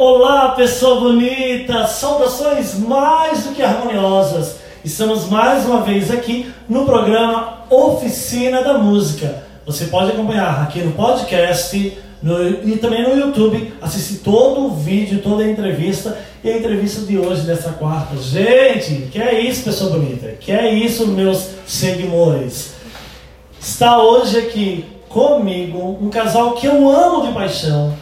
[0.00, 1.84] Olá, pessoa bonita!
[1.88, 4.58] Saudações mais do que harmoniosas!
[4.84, 9.42] Estamos mais uma vez aqui no programa Oficina da Música.
[9.66, 15.20] Você pode acompanhar aqui no podcast no, e também no YouTube, assistir todo o vídeo,
[15.20, 18.16] toda a entrevista e a entrevista de hoje, dessa quarta.
[18.18, 20.28] Gente, que é isso, pessoa bonita?
[20.38, 22.74] Que é isso, meus seguidores?
[23.60, 27.92] Está hoje aqui comigo um casal que eu amo de paixão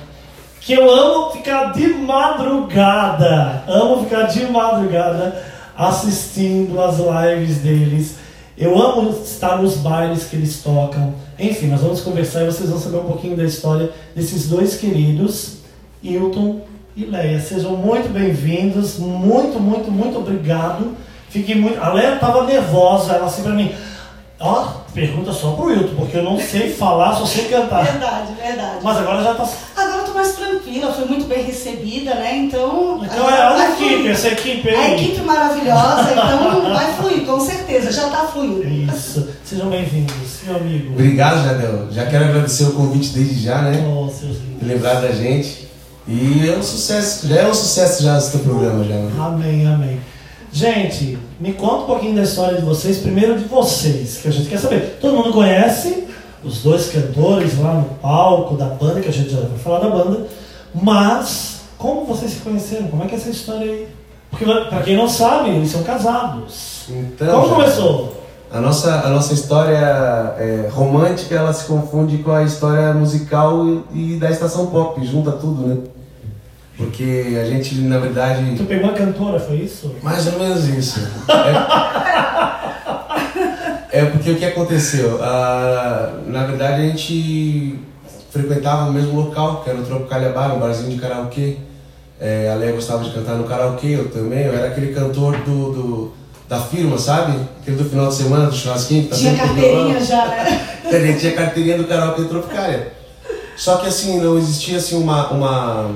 [0.67, 5.41] que eu amo ficar de madrugada, amo ficar de madrugada
[5.79, 8.17] assistindo as lives deles.
[8.59, 11.15] Eu amo estar nos bailes que eles tocam.
[11.39, 15.59] Enfim, nós vamos conversar e vocês vão saber um pouquinho da história desses dois queridos,
[16.03, 16.63] Hilton
[16.97, 17.39] e Leia.
[17.39, 20.97] Sejam muito bem-vindos, muito, muito, muito obrigado.
[21.29, 21.81] Fiquei muito.
[21.81, 23.73] A Leia estava nervosa, ela assim para mim.
[24.41, 27.85] Ó, pergunta só pro Hilton, porque eu não sei falar, só sei cantar.
[27.85, 28.79] Verdade, verdade.
[28.83, 29.49] Mas agora já tá.
[30.17, 32.39] Mais tranquila, fui muito bem recebida, né?
[32.39, 33.05] Então.
[33.05, 34.75] Então é, a equipe, essa equipe aí.
[34.75, 38.67] A equipe maravilhosa, então vai fluir, com certeza, já tá fluindo.
[38.67, 39.29] Isso.
[39.45, 40.95] Sejam bem-vindos, meu amigo.
[40.95, 41.89] Obrigado, Jadel.
[41.93, 43.87] Já quero agradecer o convite desde já, né?
[43.87, 44.67] Oh, seus lindos.
[44.67, 45.69] Lembrar da gente.
[46.09, 48.95] E é um sucesso, já é um sucesso já esse teu programa, já.
[48.95, 49.13] Né?
[49.19, 50.01] Amém, amém.
[50.51, 54.49] Gente, me conta um pouquinho da história de vocês, primeiro de vocês, que a gente
[54.49, 54.97] quer saber.
[54.99, 56.06] Todo mundo conhece
[56.45, 59.89] os dois cantores lá no palco da banda, que a gente já vai falar da
[59.91, 60.27] banda,
[60.75, 62.89] mas como vocês se conheceram?
[62.89, 63.89] Como é que é essa história aí?
[64.31, 66.85] Porque, pra quem não sabe, eles são casados.
[66.91, 68.23] Então, como já- começou?
[68.53, 69.77] A nossa, a nossa história
[70.39, 75.33] é, romântica, ela se confunde com a história musical e, e da estação pop, junta
[75.33, 75.77] tudo, né?
[76.77, 79.93] Porque a gente, na verdade, Tu pegou a cantora, foi isso?
[80.03, 81.01] Mais ou menos isso.
[81.29, 82.36] É,
[83.99, 85.19] é porque o que aconteceu?
[85.23, 87.79] Ah, na verdade, a gente
[88.31, 91.57] frequentava o mesmo local, que era o Tropicalia Bar, um barzinho de karaokê.
[92.21, 94.45] É, a Leia gostava de cantar no karaokê, eu também.
[94.45, 96.13] Eu era aquele cantor do, do-
[96.49, 97.39] da firma, sabe?
[97.61, 99.05] Aquele do final de semana, do churrasquinho.
[99.05, 100.69] Que tá Tinha carteirinha já, né?
[100.91, 102.93] Gente tinha carteirinha do karaokê Tropicalia.
[103.57, 105.91] Só que assim, não existia assim uma, uma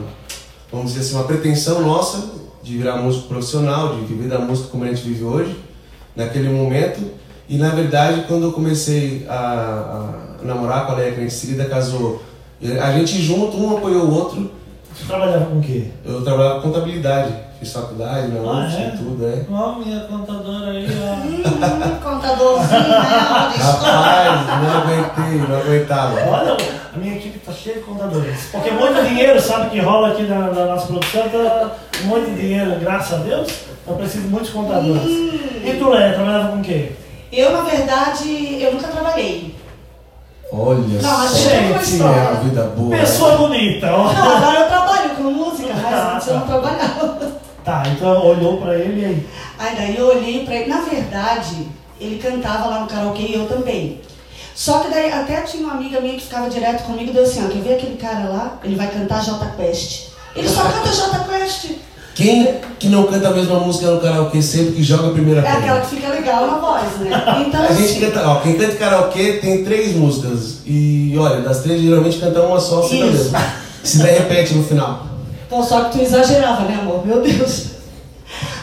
[0.72, 2.30] vamos dizer assim, uma pretensão nossa
[2.62, 5.56] de virar músico profissional, de viver da música como a gente vive hoje,
[6.16, 7.00] naquele momento.
[7.50, 11.34] E na verdade, quando eu comecei a, a namorar com a Leia, que a gente
[11.34, 12.22] seguida casou,
[12.80, 14.52] a gente junto, um apoiou o outro.
[14.96, 15.88] Tu trabalhava com o quê?
[16.04, 18.86] Eu trabalhava com contabilidade, fiz faculdade na Ah, UFSC é?
[18.86, 19.44] e tudo, é.
[19.52, 21.14] Ó, minha contadora aí, ó.
[21.26, 23.52] Hum, contadorzinho, né?
[23.58, 26.14] Rapaz, não aguentei, não aguentava.
[26.30, 26.56] Olha,
[26.94, 28.48] a minha equipe tá cheia de contadores.
[28.52, 31.70] Porque muito dinheiro, sabe, que rola aqui na, na nossa produção, tá
[32.04, 33.50] muito dinheiro, graças a Deus.
[33.88, 35.02] Eu preciso de muitos contadores.
[35.02, 36.92] E tu, Léa, trabalhava com o quê?
[37.32, 39.54] Eu, na verdade, eu nunca trabalhei.
[40.52, 42.90] Olha Não, só, gente, é a vida boa.
[42.90, 42.98] né?
[43.00, 44.12] Pessoa bonita, ó.
[44.12, 46.46] Não, agora eu trabalho com música, Ah, mas antes eu não tá.
[46.48, 47.40] trabalhava.
[47.64, 49.26] Tá, então olhou pra ele e aí.
[49.58, 50.68] Aí daí eu olhei pra ele.
[50.70, 51.68] Na verdade,
[52.00, 54.00] ele cantava lá no karaokê e eu também.
[54.54, 57.44] Só que daí até tinha uma amiga minha que ficava direto comigo e deu assim,
[57.46, 58.58] ó, quer ver aquele cara lá?
[58.64, 60.08] Ele vai cantar J Quest.
[60.34, 61.70] Ele só canta J Quest.
[62.20, 65.44] Quem que não canta a mesma música no karaokê sempre que joga a primeira É
[65.44, 65.58] pedra?
[65.58, 67.44] aquela que fica legal na voz, né?
[67.48, 70.58] Então, A gente assim, canta, ó, quem canta karaokê tem três músicas.
[70.66, 73.22] E olha, das três geralmente canta uma só, sempre a Isso.
[73.24, 73.38] mesma.
[73.82, 75.06] Se der repete no final.
[75.46, 77.06] Então, só que tu exagerava, né, amor?
[77.06, 77.68] Meu Deus.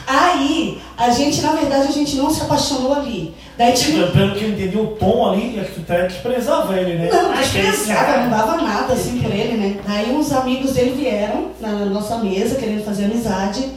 [0.05, 3.33] Aí, a gente, na verdade, a gente não se apaixonou ali.
[3.57, 4.07] Daí tinha.
[4.07, 7.09] Pelo pelo que eu entendi, o tom ali é que tu até desprezava ele, né?
[7.11, 9.79] Não, desprezava, não dava nada assim por ele, né?
[9.85, 13.67] Daí uns amigos dele vieram na nossa mesa querendo fazer amizade.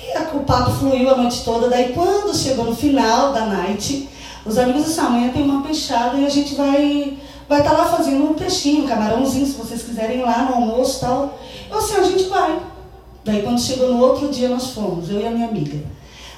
[0.00, 1.68] E a- o papo fluiu a noite toda.
[1.68, 4.08] Daí quando chegou no final da night,
[4.46, 7.18] os amigos disseram, amanhã tem uma peixada e a gente vai
[7.48, 10.96] vai estar lá fazendo um peixinho, um camarãozinho, se vocês quiserem ir lá no almoço
[10.98, 11.38] e tal.
[11.70, 12.58] Eu assim, a gente vai.
[13.24, 15.78] Daí quando chegou no outro dia nós fomos, eu e a minha amiga.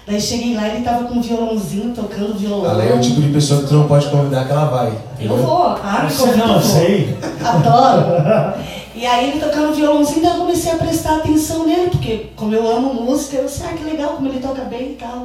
[0.06, 2.70] Daí cheguei lá, ele tava com um violãozinho, tocando violão.
[2.70, 4.92] A Leia é o tipo de pessoa que tu não pode convidar que ela vai.
[5.18, 7.18] Eu vou, ah, me convida, não, sei.
[7.44, 8.54] Adoro.
[8.94, 12.70] E aí ele tocando violãozinho, daí eu comecei a prestar atenção nele, porque como eu
[12.76, 15.24] amo música, eu disse, ah, que legal como ele toca bem e tal.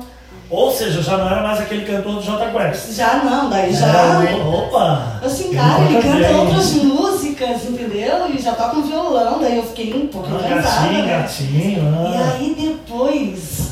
[0.50, 2.92] Ou seja, já não era mais aquele cantor do J Quest.
[2.94, 3.88] Já não, daí já.
[3.88, 5.22] É, opa!
[5.24, 6.36] Assim, cara, ele canta bem.
[6.40, 8.28] outras músicas, entendeu?
[8.34, 10.62] E já toca um violão, daí eu fiquei um pouco Ah, encantada.
[10.62, 11.18] gatinho, né?
[11.22, 12.12] gatinho.
[12.12, 12.34] E Ah.
[12.38, 13.71] aí depois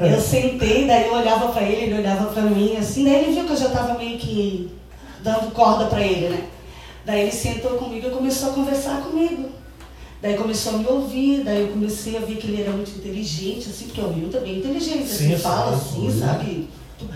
[0.00, 3.44] eu sentei, daí eu olhava pra ele, ele olhava pra mim, assim, daí ele viu
[3.44, 4.70] que eu já tava meio que
[5.22, 6.42] dando corda pra ele, né?
[7.04, 9.50] Daí ele sentou comigo e começou a conversar comigo.
[10.22, 13.68] Daí começou a me ouvir, daí eu comecei a ver que ele era muito inteligente,
[13.68, 16.20] assim, porque o Will também é inteligente, Sim, assim, fala sim, assim, sim.
[16.20, 16.68] sabe?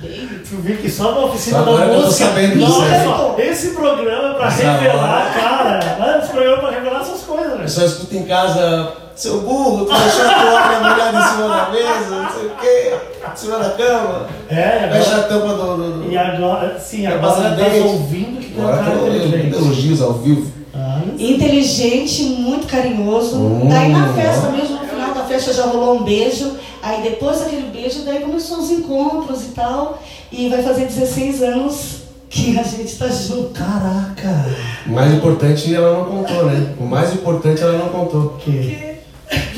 [0.03, 0.29] bem.
[0.47, 2.27] Tu viu que só na oficina Só da agora que eu tô música.
[2.27, 3.47] sabendo disso, Nossa, né?
[3.49, 5.41] esse programa é pra Essa revelar, hora.
[5.41, 6.19] cara.
[6.19, 7.69] Esse programa é pra revelar essas coisas, velho.
[7.71, 12.23] só escuto em casa, seu burro, tu deixou a toalha molhada em cima da mesa,
[12.23, 12.95] não sei o quê,
[13.33, 14.27] em cima da cama.
[14.49, 15.77] É, Fecha agora, a tampa do.
[15.77, 16.13] do, do...
[16.13, 17.79] e agora, sim, Vai agora tá dente.
[17.87, 19.55] ouvindo que tem Agora cara inteligente.
[19.57, 20.53] elogios ao vivo.
[20.75, 23.37] Ah, Inteligente, muito carinhoso.
[23.37, 23.69] Hum.
[23.69, 26.53] Daí na festa mesmo, no final da festa já rolou um beijo.
[26.81, 30.01] Aí depois daquele beijo, daí começou os encontros e tal.
[30.31, 31.99] E vai fazer 16 anos
[32.31, 33.49] que a gente tá junto.
[33.51, 34.47] Caraca!
[34.87, 36.75] O mais importante ela não contou, né?
[36.79, 38.37] O mais importante ela não contou.
[38.39, 38.53] Que?
[38.53, 38.98] Que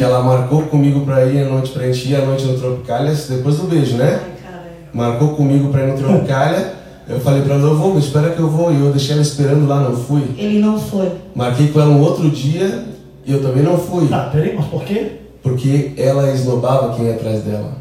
[0.02, 3.56] ela marcou comigo pra ir à noite, pra gente ir à noite no Tropicália, depois
[3.56, 4.20] do beijo, né?
[4.22, 4.62] Ai, cara.
[4.92, 6.74] Marcou comigo pra ir no Tropicália.
[7.08, 8.72] Eu falei pra ela, eu vou, espera que eu vou.
[8.72, 10.22] E eu deixei ela esperando lá, não fui.
[10.38, 11.10] Ele não foi.
[11.34, 12.84] Marquei com ela um outro dia
[13.26, 14.06] e eu também não fui.
[14.06, 15.12] Tá, peraí, mas por quê?
[15.42, 17.72] Porque ela esnobava quem ia atrás dela.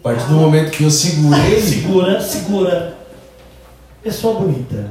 [0.00, 2.94] A partir do momento que eu segurei, Segura, segura.
[4.02, 4.86] Pessoa bonita.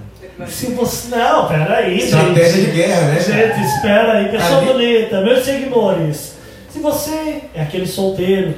[0.48, 1.16] Se você.
[1.16, 2.66] Não, peraí, estratégia gente.
[2.66, 3.19] de guerra, né?
[3.19, 6.37] Gente, espera aí, pessoa Ali- bonita, meus seguidores.
[6.77, 8.53] Se você é aquele solteiro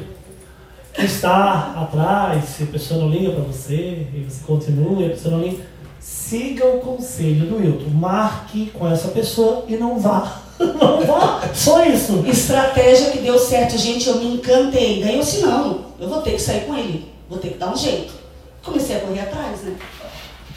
[0.93, 5.09] que está atrás, se a pessoa não liga pra você e você continua e a
[5.11, 5.63] pessoa não liga,
[6.01, 7.91] siga o conselho do Wilton.
[7.91, 10.41] Marque com essa pessoa e não vá.
[10.59, 11.49] Não vá.
[11.53, 12.25] Só isso.
[12.27, 15.01] Estratégia que deu certo, gente, eu me encantei.
[15.01, 17.09] Disse, não, eu vou ter que sair com ele.
[17.29, 18.11] Vou ter que dar um jeito.
[18.61, 19.77] Comecei a correr atrás, né?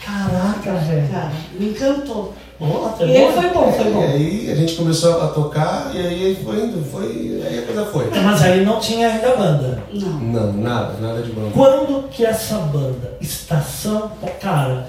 [0.05, 1.08] Caraca, velho.
[1.08, 2.35] Cara, me encantou.
[2.64, 4.03] E foi bom, foi E bom.
[4.03, 7.43] aí a gente começou a tocar e aí foi indo, foi.
[7.44, 8.09] Aí a coisa foi.
[8.23, 9.82] Mas aí não tinha ainda banda.
[9.93, 10.09] Não.
[10.20, 11.50] Não, nada, nada de bom.
[11.53, 14.87] Quando que essa banda, Estação, cara,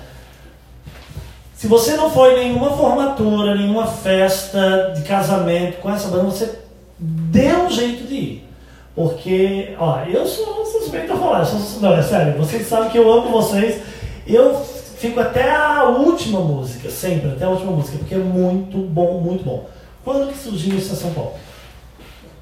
[1.55, 6.59] se você não foi em nenhuma formatura, nenhuma festa de casamento com essa banda, você
[6.99, 8.49] dê um jeito de ir.
[8.95, 12.97] Porque, ó, eu sou suspeito a falar, eu sou- não, é sério, vocês sabem que
[12.99, 13.81] eu amo vocês.
[14.27, 14.55] Eu
[15.03, 19.43] fico até a última música, sempre, até a última música, porque é muito bom, muito
[19.43, 19.67] bom.
[20.01, 21.35] Quando que surgiu a Estação Pop?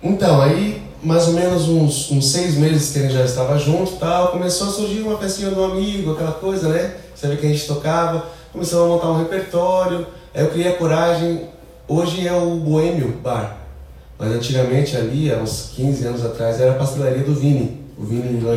[0.03, 3.93] Então, aí mais ou menos uns, uns seis meses que a gente já estava junto
[3.93, 6.97] tal, começou a surgir uma festinha do amigo, aquela coisa, né?
[7.15, 11.49] Sabe que a gente tocava, começamos a montar um repertório, aí eu criei a coragem.
[11.87, 13.57] Hoje é o Boêmio Bar,
[14.19, 17.80] mas antigamente ali, há uns 15 anos atrás, era a pastelaria do Vini.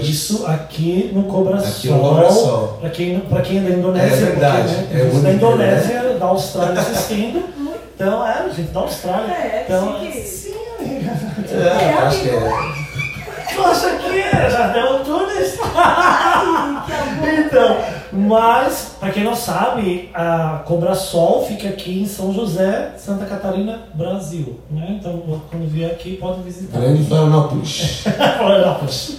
[0.00, 2.00] Isso aqui no Cobra Aqui Sol.
[2.00, 2.78] Cobra Sol.
[2.80, 4.14] Pra quem, pra quem é da Indonésia.
[4.14, 7.54] É verdade, porque, é né, gente da único, Indonésia, da Austrália assistindo.
[7.96, 9.32] Então, é, gente da Austrália.
[9.32, 10.20] É, então, chique.
[10.20, 11.12] sim, amiga.
[11.52, 13.54] É, acho que é.
[13.54, 14.50] Tu acha que é?
[14.50, 15.60] Já deu tudo isso?
[17.22, 17.76] então,
[18.14, 23.80] mas, pra quem não sabe, a Cobra Sol fica aqui em São José, Santa Catarina,
[23.92, 24.60] Brasil.
[24.70, 24.98] Né?
[25.00, 26.78] Então, quando vier aqui, pode visitar.
[26.78, 28.04] Grande Florianópolis.
[28.38, 29.18] Florianópolis.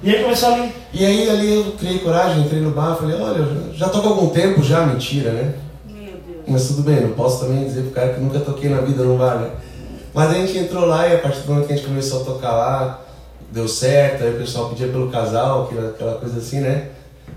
[0.00, 0.72] E aí começou ali.
[0.92, 4.10] E aí ali eu criei coragem, entrei no bar, falei, olha, já já toco há
[4.10, 5.54] algum tempo já, mentira, né?
[5.84, 6.44] Meu Deus.
[6.46, 9.18] Mas tudo bem, não posso também dizer pro cara que nunca toquei na vida no
[9.18, 9.50] bar, né?
[10.14, 12.24] Mas a gente entrou lá e a partir do momento que a gente começou a
[12.24, 13.00] tocar lá,
[13.50, 16.90] deu certo, aí o pessoal pedia pelo casal, aquela, aquela coisa assim, né?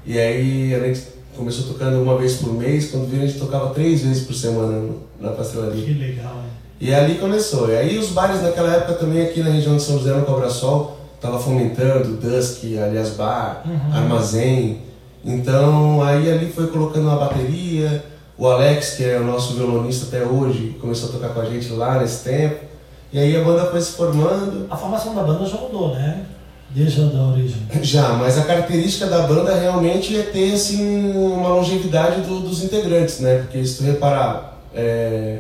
[0.06, 1.02] E aí a gente
[1.36, 4.90] começou tocando uma vez por mês, quando viram a gente tocava três vezes por semana
[5.20, 5.84] na pastelaria.
[5.86, 6.50] Que legal, hein?
[6.82, 7.70] E ali começou.
[7.70, 10.50] E aí os bares naquela época também aqui na região de São José, no Cobra
[10.50, 13.94] Sol, tava fomentando Dusk, aliás Bar, Uhum.
[13.94, 14.82] Armazém.
[15.24, 18.04] Então aí ali foi colocando uma bateria.
[18.38, 21.70] O Alex, que é o nosso violonista até hoje, começou a tocar com a gente
[21.74, 22.64] lá nesse tempo.
[23.12, 24.66] E aí a banda foi se formando.
[24.70, 26.26] A formação da banda já mudou, né?
[26.72, 27.58] Desde a da origem.
[27.82, 33.20] Já, mas a característica da banda realmente é ter assim, uma longevidade do- dos integrantes,
[33.22, 33.40] né?
[33.40, 35.40] Porque se tu reparar, é,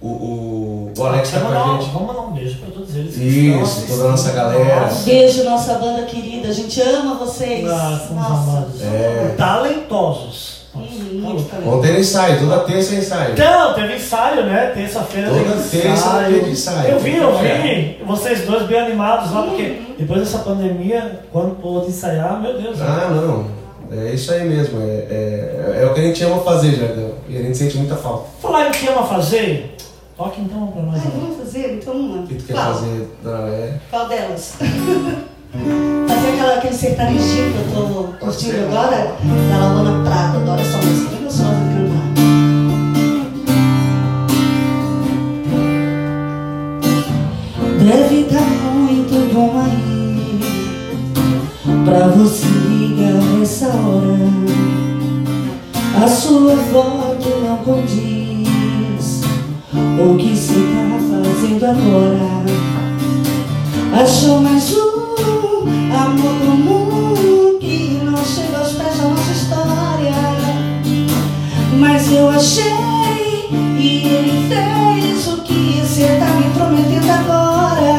[0.00, 1.92] o, o, o Alex tá vamos, com a mandar, gente.
[1.92, 3.14] vamos mandar um beijo pra todos eles.
[3.14, 4.80] que Isso, toda a nossa galera.
[4.80, 5.04] Nossa.
[5.04, 6.48] Beijo, nossa banda querida.
[6.48, 7.66] A gente ama vocês.
[7.70, 8.82] Ah, somos amados.
[8.82, 9.34] É.
[9.38, 10.53] Talentosos.
[11.66, 13.32] Ontem era ensaio, toda terça é ensaio.
[13.32, 14.72] Então, teve ensaio, né?
[14.74, 16.34] Terça-feira Toda teve terça ensaio.
[16.34, 16.90] teve ensaio.
[16.92, 17.98] Eu vi, eu vi.
[18.06, 22.80] Vocês dois bem animados lá, porque depois dessa pandemia, quando pôde ensaiar, meu Deus.
[22.80, 23.46] Ah, não.
[23.92, 24.80] É isso aí mesmo.
[24.80, 27.14] É, é, é o que a gente ama fazer, Jardel.
[27.28, 28.26] E a gente sente muita falta.
[28.40, 29.76] Falar em que ama fazer,
[30.16, 30.96] toque então pra nós.
[30.96, 31.10] Aí.
[31.14, 31.74] vamos fazer?
[31.74, 32.22] Então uma.
[32.22, 32.74] O que tu quer Qual?
[32.74, 33.08] fazer?
[33.22, 33.74] Não, é...
[33.90, 34.54] Qual delas?
[36.08, 37.84] Fazer aquela, aquele sertanejinho que eu tô
[38.18, 39.14] curtindo agora,
[39.48, 40.38] da Lavana Prata.
[40.38, 42.04] Adoro essa música, é gostosa de cantar.
[47.78, 50.40] Deve estar muito bom aí
[51.84, 54.30] Pra você ligar nessa hora
[56.02, 59.20] A sua foto não condiz
[60.00, 62.44] O que você tá fazendo agora
[64.02, 65.13] Achou mais um
[65.94, 70.14] amor mundo que não chega aos pés da nossa história.
[71.78, 72.72] Mas eu achei
[73.78, 77.98] e ele fez o que você está me prometendo agora.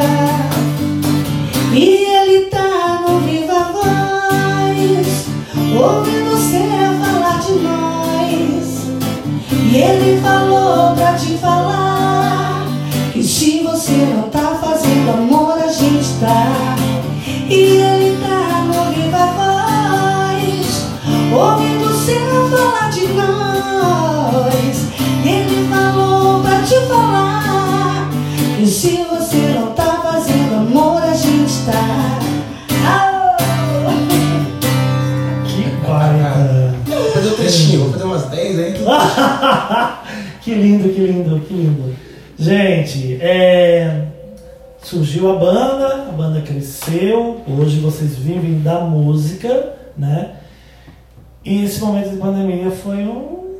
[1.73, 5.27] E ele está no viva voz,
[5.75, 6.63] ouvindo você
[7.01, 8.85] falar de nós.
[9.71, 11.74] E ele falou pra te falar.
[40.45, 41.95] Que lindo, que lindo, que lindo.
[42.37, 44.09] Gente, é,
[44.79, 50.35] surgiu a banda, a banda cresceu, hoje vocês vivem da música, né?
[51.43, 53.55] E esse momento de pandemia foi um.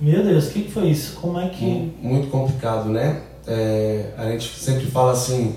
[0.00, 1.18] Meu Deus, o que, que foi isso?
[1.20, 1.92] Como é que.
[2.00, 3.20] Muito complicado, né?
[3.46, 5.56] É, a gente sempre fala assim,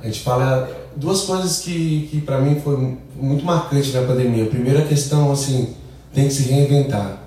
[0.00, 4.42] a gente fala duas coisas que, que para mim foi muito marcante na pandemia.
[4.42, 5.76] A primeira questão, assim,
[6.12, 7.25] tem que se reinventar.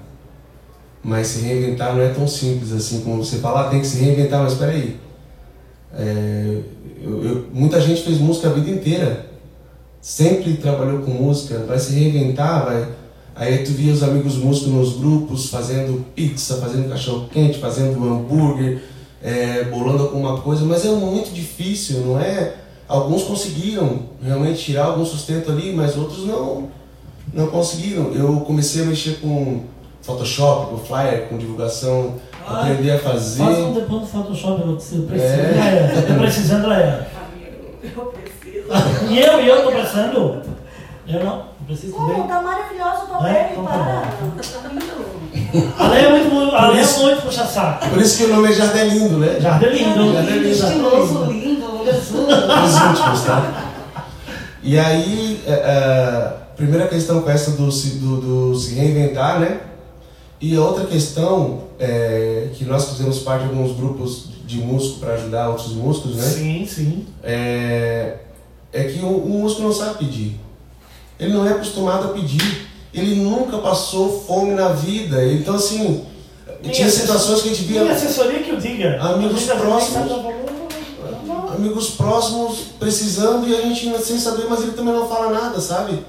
[1.04, 4.44] Mas se reinventar não é tão simples assim como você falar, tem que se reinventar,
[4.44, 5.00] mas espera aí.
[5.94, 6.62] É,
[7.02, 9.28] eu, eu, muita gente fez música a vida inteira.
[10.02, 12.88] Sempre trabalhou com música, vai se reinventar, vai.
[13.36, 18.82] Aí tu via os amigos músicos nos grupos fazendo pizza, fazendo cachorro quente, fazendo hambúrguer,
[19.24, 22.56] é, bolando alguma coisa, mas é muito difícil, não é?
[22.88, 26.70] Alguns conseguiram realmente tirar algum sustento ali, mas outros não,
[27.34, 28.14] não conseguiram.
[28.14, 29.62] Eu comecei a mexer com
[30.02, 32.16] Photoshop, com flyer, com divulgação,
[32.48, 33.44] Ah, aprender a fazer.
[33.44, 35.08] Faz um depois do Photoshop, eu preciso.
[35.14, 35.18] É.
[35.18, 36.06] é.
[36.10, 37.08] Eu preciso, Andréia.
[37.84, 39.10] Eu preciso.
[39.10, 40.42] E eu, e eu tô precisando?
[41.08, 42.28] Eu não, não preciso Como?
[42.28, 43.50] Tá maravilhoso o tua É?
[43.52, 44.02] Então tá para.
[44.62, 45.74] Tá lindo.
[45.80, 47.90] A Lei é muito, a Lei é muito puxa-saco.
[47.90, 49.40] Por isso que o nome é Jardelindo, né?
[49.40, 50.14] Jardelindo.
[50.14, 50.48] Jardelindo.
[50.50, 52.14] Estiloso, lindo, Jesus.
[52.30, 53.64] Os últimos, tá?
[54.62, 59.58] E aí, é, é, primeira questão com essa do, se- do, do se reinventar, né?
[60.42, 65.50] E outra questão, é, que nós fizemos parte de alguns grupos de músico para ajudar
[65.50, 66.24] outros músicos, né?
[66.24, 67.06] Sim, sim.
[67.22, 68.16] É,
[68.72, 70.40] é que o, o músico não sabe pedir.
[71.20, 72.68] Ele não é acostumado a pedir.
[72.94, 75.24] Ele nunca passou fome na vida.
[75.26, 76.06] Então, assim,
[76.72, 79.02] tinha situações que a gente via Tem assessoria que o diga.
[79.02, 80.12] Amigos próximos.
[81.54, 86.00] amigos próximos precisando e a gente sem saber, mas ele também não fala nada, sabe?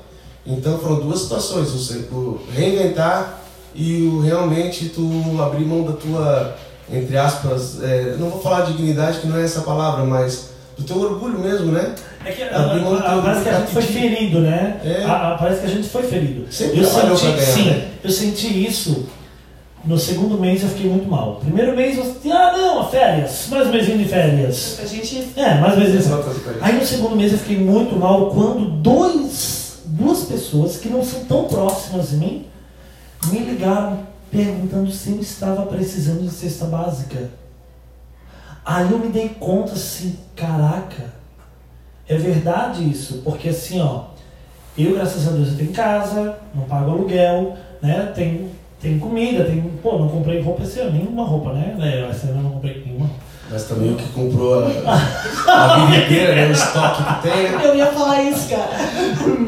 [0.47, 3.40] Então foram duas situações, você o reinventar
[3.75, 5.09] e realmente tu
[5.41, 6.57] abrir mão da tua,
[6.93, 10.99] entre aspas, é, não vou falar dignidade que não é essa palavra, mas do teu
[10.99, 11.95] orgulho mesmo, né?
[12.25, 12.45] É que
[12.81, 14.81] mão do teu parece que a gente foi ferido, né?
[14.85, 15.05] É.
[15.05, 16.47] A- a- parece que a gente foi ferido.
[16.53, 17.89] Sempre eu senti, pra ganhar, sim, né?
[18.03, 19.07] eu senti isso.
[19.83, 21.37] No segundo mês eu fiquei muito mal.
[21.43, 24.79] Primeiro mês eu ah não, férias, mais um mêsinho de férias.
[24.83, 26.63] A gente É, mais um mêsinho de férias.
[26.63, 31.25] Aí no segundo mês eu fiquei muito mal quando dois, duas pessoas que não são
[31.25, 32.45] tão próximas de mim
[33.27, 34.01] me ligaram
[34.31, 37.31] perguntando se eu estava precisando de cesta básica.
[38.65, 41.13] Aí eu me dei conta assim, caraca,
[42.09, 44.05] é verdade isso, porque assim, ó,
[44.77, 48.13] eu graças a Deus eu tenho casa, não pago aluguel, né?
[48.15, 48.51] Tenho,
[48.81, 51.77] tenho comida, tenho, pô, não comprei roupa esse ano, nenhuma roupa, né?
[51.81, 53.11] É, esse ano eu não comprei nenhuma.
[53.51, 56.47] Mas também o que comprou a, a vida inteira, né?
[56.47, 57.65] O estoque que tem?
[57.65, 58.71] Eu ia falar isso, cara.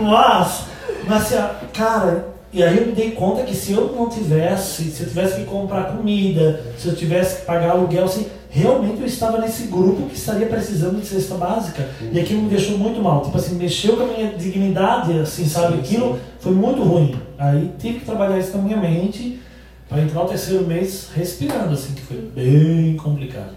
[0.00, 0.62] Mas,
[1.06, 4.84] mas assim, ó, cara, e aí eu me dei conta que se eu não tivesse,
[4.90, 9.06] se eu tivesse que comprar comida, se eu tivesse que pagar aluguel, assim, realmente eu
[9.06, 11.88] estava nesse grupo que estaria precisando de cesta básica.
[12.12, 13.22] E aquilo me deixou muito mal.
[13.22, 15.74] Tipo assim, mexeu com a minha dignidade, assim, sabe?
[15.76, 16.20] Sim, Aquilo sim.
[16.40, 17.16] foi muito ruim.
[17.38, 19.40] Aí tive que trabalhar isso na minha mente
[19.88, 23.52] para entrar o terceiro mês respirando, assim, que foi bem complicado.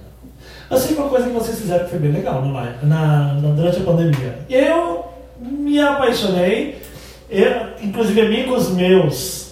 [0.70, 3.50] Mas sei uma coisa que vocês fizeram que foi bem legal no live- na, na-
[3.54, 4.40] durante a pandemia.
[4.50, 5.06] Eu
[5.42, 6.82] me apaixonei,
[7.30, 7.52] eu,
[7.82, 9.46] inclusive amigos meus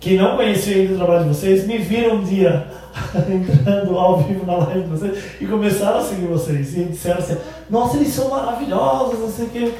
[0.00, 2.66] que não conheciam ainda o trabalho de vocês, me viram um dia
[3.28, 6.76] entrando ao vivo na live de vocês e começaram a seguir vocês.
[6.76, 7.36] E disseram assim,
[7.68, 9.72] nossa, eles são maravilhosos, não sei o quê.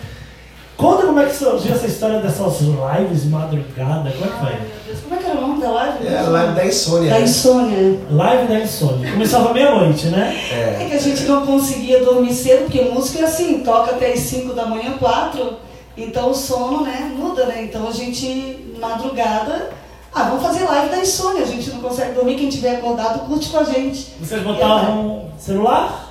[0.76, 4.40] Conta como é que surgiu essa história dessas lives de madrugada, como é que Ai,
[4.40, 4.50] foi?
[4.52, 6.06] meu Deus, como é que era o nome da live?
[6.06, 7.10] É a live da insônia.
[7.10, 7.98] Da insônia.
[8.10, 9.10] Live da insônia.
[9.12, 10.36] Começava meia-noite, né?
[10.52, 10.86] É É.
[10.88, 14.52] que a gente não conseguia dormir cedo, porque música é assim, toca até as 5
[14.54, 15.52] da manhã, 4,
[15.98, 17.64] então o sono, né, muda, né?
[17.64, 19.70] Então a gente, madrugada,
[20.14, 23.48] ah, vamos fazer live da insônia, a gente não consegue dormir, quem tiver acordado curte
[23.48, 24.14] com a gente.
[24.20, 26.06] Vocês botavam celular?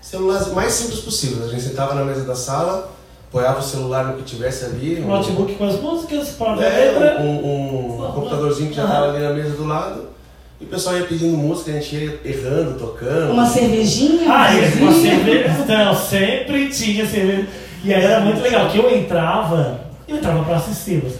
[0.00, 1.44] Celulares mais simples possível.
[1.44, 2.90] A gente sentava na mesa da sala,
[3.28, 5.00] apoiava o celular no que tivesse ali.
[5.00, 7.22] Um um- notebook com as músicas, para É, letra.
[7.22, 10.08] um, um, um computadorzinho que já estava ali na mesa do lado.
[10.60, 13.32] E o pessoal ia pedindo música, a gente ia errando, tocando.
[13.32, 14.30] Uma cervejinha?
[14.32, 15.02] Ah, um uma vinhozinho?
[15.24, 15.64] cerveja.
[15.66, 17.48] Não, sempre tinha cerveja.
[17.84, 21.14] E aí era muito legal, que eu entrava, eu entrava pra assisti-los.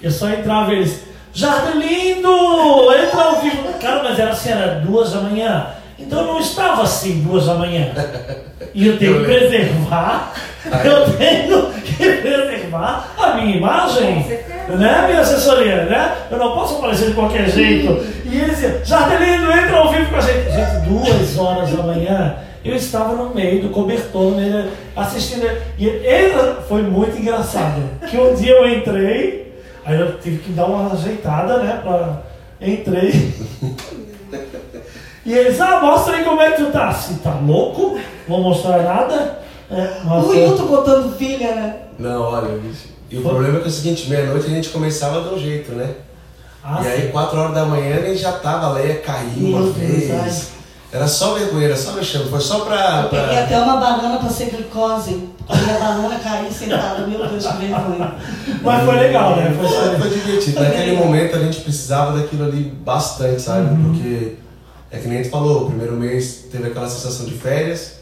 [0.00, 1.02] Eu só entrava e eles,
[1.34, 2.92] Jardim Lindo!
[2.94, 3.72] Entra ao vivo.
[3.80, 5.66] Cara, mas era assim, era duas da manhã.
[5.98, 7.92] Então eu não estava assim, duas da manhã.
[8.74, 10.32] E eu tenho que preservar,
[10.84, 14.22] eu tenho que preservar a minha imagem.
[14.22, 14.76] Com certeza.
[14.76, 16.14] Né, minha assessoria, né?
[16.30, 18.04] Eu não posso aparecer de qualquer jeito.
[18.24, 20.50] E eles diziam, Jardelino, entra ao vivo com a gente.
[20.50, 24.68] Gente, duas horas da manhã, eu estava no meio do cobertor, no meio, da-
[25.02, 25.46] assistindo.
[25.78, 26.34] E ele
[26.68, 27.82] foi muito engraçado.
[28.08, 31.80] Que um dia eu entrei, aí eu tive que dar uma ajeitada, né?
[31.82, 32.22] Pra...
[32.60, 33.32] Entrei.
[35.24, 36.88] E eles, ah, mostra aí como é que tu tá.
[36.88, 37.98] Assim, tá louco?
[38.26, 39.38] Vou mostrar nada?
[39.70, 41.76] É, O Hilton botando filha, né?
[41.98, 42.88] Não, olha, bicho.
[43.10, 45.72] E o problema é que é o seguinte, meia-noite a gente começava de um jeito,
[45.72, 45.90] né?
[46.64, 47.08] Ah, e aí, sim.
[47.08, 50.50] 4 horas da manhã, a gente já tava, a Leia caiu uma Deus, vez.
[50.90, 52.30] Era só vergonha, era só vexame.
[52.30, 53.02] Foi só pra.
[53.04, 53.44] Eu peguei pra...
[53.44, 55.28] até uma banana pra ser glicose.
[55.48, 57.06] A minha banana cair sentada.
[57.06, 58.14] Meu Deus, que vergonha.
[58.62, 59.54] Mas foi legal, né?
[59.58, 60.60] Foi, Foi, foi divertido.
[60.62, 63.68] Naquele momento a gente precisava daquilo ali bastante, sabe?
[63.70, 63.92] Uhum.
[63.92, 64.36] Porque
[64.90, 67.96] é que nem tu falou, o primeiro mês teve aquela sensação de férias,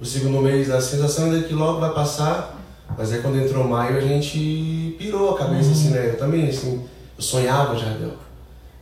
[0.00, 2.56] o segundo mês a sensação de que logo vai passar,
[2.96, 5.36] mas aí quando entrou maio a gente pirou a Uhum.
[5.38, 6.10] cabeça assim, né?
[6.12, 6.84] Eu também, assim,
[7.16, 8.12] eu sonhava já, eu,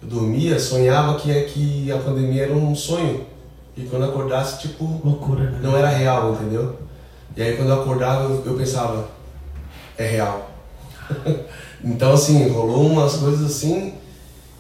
[0.03, 3.25] eu dormia, sonhava que, que a pandemia era um sonho.
[3.77, 5.59] E quando acordasse, tipo, Loucura, né?
[5.63, 6.77] não era real, entendeu?
[7.37, 9.09] E aí quando eu acordava, eu, eu pensava,
[9.99, 10.51] é real.
[11.85, 13.95] então assim, rolou umas coisas assim,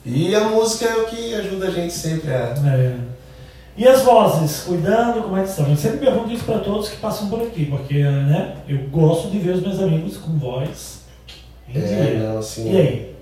[0.05, 2.55] e a música é o que ajuda a gente sempre a.
[2.67, 2.97] É.
[3.77, 5.69] E as vozes, cuidando, como é que estão?
[5.69, 9.39] Eu sempre pergunto isso para todos que passam por aqui, porque né, eu gosto de
[9.39, 11.01] ver os meus amigos com voz
[11.69, 12.19] em É, dia.
[12.21, 12.73] não, assim.
[12.73, 13.16] E aí?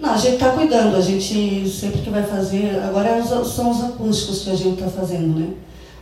[0.00, 0.96] Não, a gente tá cuidando.
[0.96, 2.80] A gente sempre que vai fazer.
[2.84, 5.48] Agora é os- são os acústicos que a gente tá fazendo, né?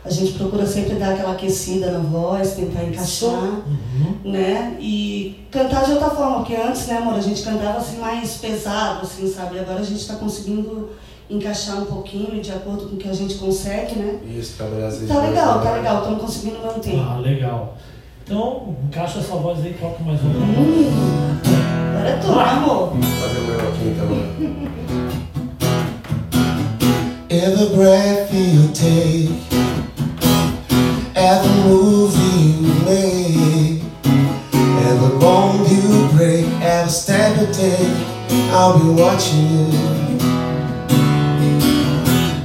[0.05, 3.29] A gente procura sempre dar aquela aquecida na voz, tentar encaixar.
[3.31, 4.31] Uhum.
[4.31, 4.77] né?
[4.79, 9.01] E cantar de outra forma, porque antes, né, amor, a gente cantava assim mais pesado,
[9.03, 9.59] assim, sabe?
[9.59, 10.89] Agora a gente está conseguindo
[11.29, 14.19] encaixar um pouquinho de acordo com o que a gente consegue, né?
[14.37, 15.09] Isso, trabalhar às vezes.
[15.09, 16.95] Tá legal, tá legal, estamos conseguindo manter.
[16.99, 17.77] Ah, legal.
[18.23, 20.29] Então, encaixa essa voz aí e toca mais uma.
[20.31, 21.39] Hum,
[22.07, 22.93] agora é amor?
[23.21, 24.29] Fazer o meu aqui então.
[27.29, 29.29] Every breath you take,
[31.15, 33.83] every move you make,
[34.89, 37.93] every bone you break, every step you take,
[38.51, 39.89] I'll be watching you.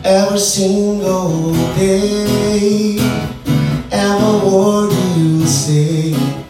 [0.05, 2.99] Every single day,
[3.90, 6.44] every word you say.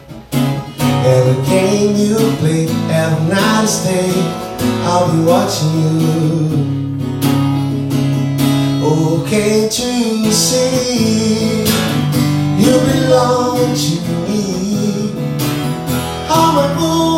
[1.07, 4.11] Every game you play, every night you stay,
[4.87, 6.65] I'll be watching you.
[8.83, 11.65] Oh, can't you see?
[12.57, 13.95] You belong to
[14.29, 14.45] me.
[16.31, 17.14] I'm a fool,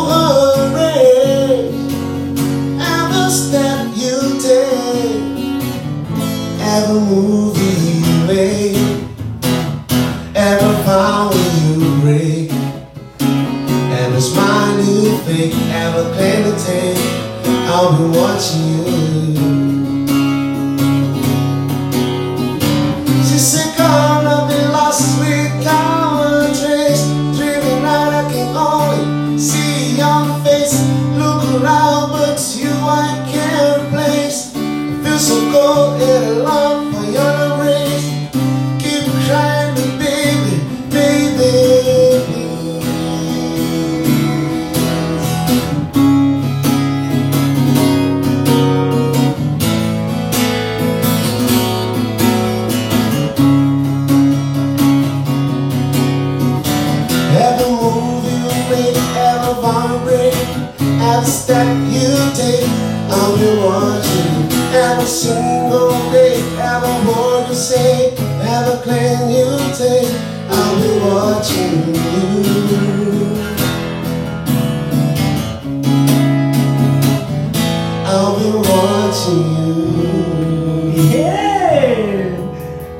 [81.13, 82.37] Yeah!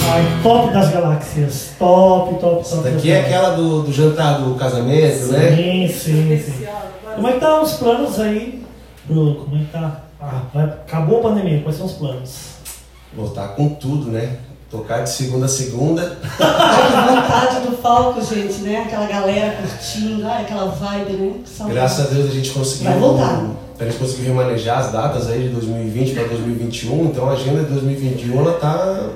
[0.10, 1.70] Ai, top das galáxias.
[1.80, 2.60] Top, top, top.
[2.62, 5.56] Essa daqui é aquela do, do jantar do casamento, né?
[5.56, 6.66] Sim, sim, sim.
[7.16, 8.64] Como é que tá os planos aí,
[9.06, 9.36] Bruno?
[9.36, 10.02] Como é que tá?
[10.20, 12.36] Ah, vai- acabou a pandemia, quais são os planos?
[13.16, 14.38] Voltar com tudo, né?
[14.70, 16.18] Tocar de segunda a segunda.
[16.40, 18.84] Ai, que vontade do palco, gente, né?
[18.86, 21.32] Aquela galera curtindo, ai, aquela vibe, né?
[21.46, 21.80] Saudade.
[21.80, 22.90] Graças a Deus a gente conseguiu.
[22.92, 23.46] Vai voltar.
[23.80, 27.72] A gente conseguiu remanejar as datas aí de 2020 para 2021, então a agenda de
[27.74, 29.10] 2021 ela tá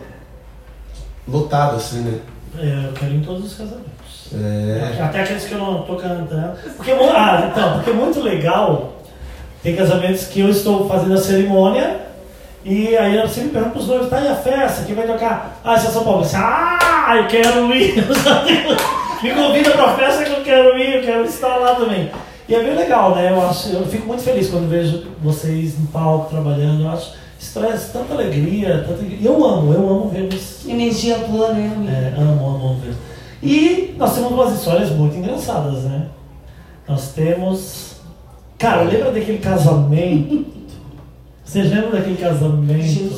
[1.28, 2.19] lotada, assim, né?
[2.60, 4.30] É, eu quero ir em todos os casamentos.
[4.34, 5.02] É.
[5.04, 6.54] Até aqueles que eu não tô cantando.
[6.78, 8.93] Porque, é mu- ah, então, porque é muito legal.
[9.63, 12.02] Tem casamentos que eu estou fazendo a cerimônia
[12.63, 15.60] e aí eu sempre pergunto pros noivos, tá aí a festa, quem vai tocar?
[15.63, 16.19] Ah, esse é São Paulo.
[16.19, 17.95] Eu disse, ah, eu quero ir.
[19.24, 22.12] Me convida pra festa que eu quero ir, eu quero estar lá também.
[22.51, 23.31] E é bem legal, né?
[23.31, 26.81] Eu, acho, eu fico muito feliz quando vejo vocês no palco trabalhando.
[26.83, 29.05] Eu acho isso traz tanta alegria, tanta...
[29.23, 32.13] eu amo, eu amo ver vocês Energia boa, né?
[32.13, 32.99] é, amo, amo, amo mesmo.
[33.41, 36.07] E nós temos umas histórias muito engraçadas, né?
[36.85, 37.95] Nós temos.
[38.57, 40.45] Cara, lembra daquele casamento?
[41.45, 43.11] Você lembra daquele casamento?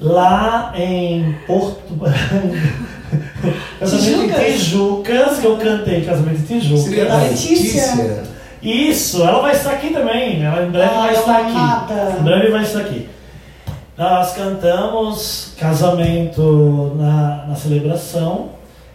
[0.00, 2.18] Lá em Porto Branco.
[3.78, 4.52] casamento em Tijucas?
[4.52, 6.84] Tijucas, que eu cantei casamento em Tijucas.
[6.84, 8.24] Seria Da Letícia.
[8.62, 10.42] Isso, ela vai estar aqui também.
[10.42, 11.50] Ela em breve vai Ai, estar aqui.
[11.50, 12.16] amada.
[12.18, 13.08] Em breve vai estar aqui.
[13.96, 18.50] Nós cantamos casamento na, na celebração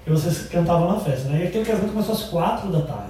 [0.05, 1.29] e vocês cantavam na festa.
[1.29, 1.43] Né?
[1.43, 3.09] E aquele casamento começou às quatro da tarde.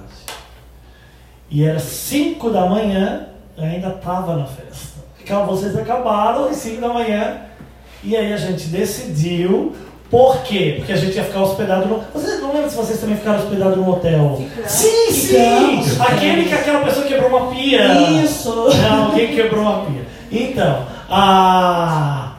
[1.50, 3.26] E era cinco da manhã,
[3.58, 4.99] ainda estava na festa.
[5.46, 7.42] Vocês acabaram às cinco da manhã
[8.02, 9.74] e aí a gente decidiu.
[10.10, 10.74] Por quê?
[10.78, 12.02] Porque a gente ia ficar hospedado no.
[12.12, 14.42] Vocês não lembram se vocês também ficaram hospedados num hotel?
[14.66, 15.82] Sim, sim!
[15.82, 16.00] Ficamos.
[16.00, 17.80] Aquele que aquela pessoa quebrou uma pia.
[18.24, 18.52] Isso.
[18.52, 20.02] Não, alguém quebrou uma pia.
[20.32, 22.29] Então, a.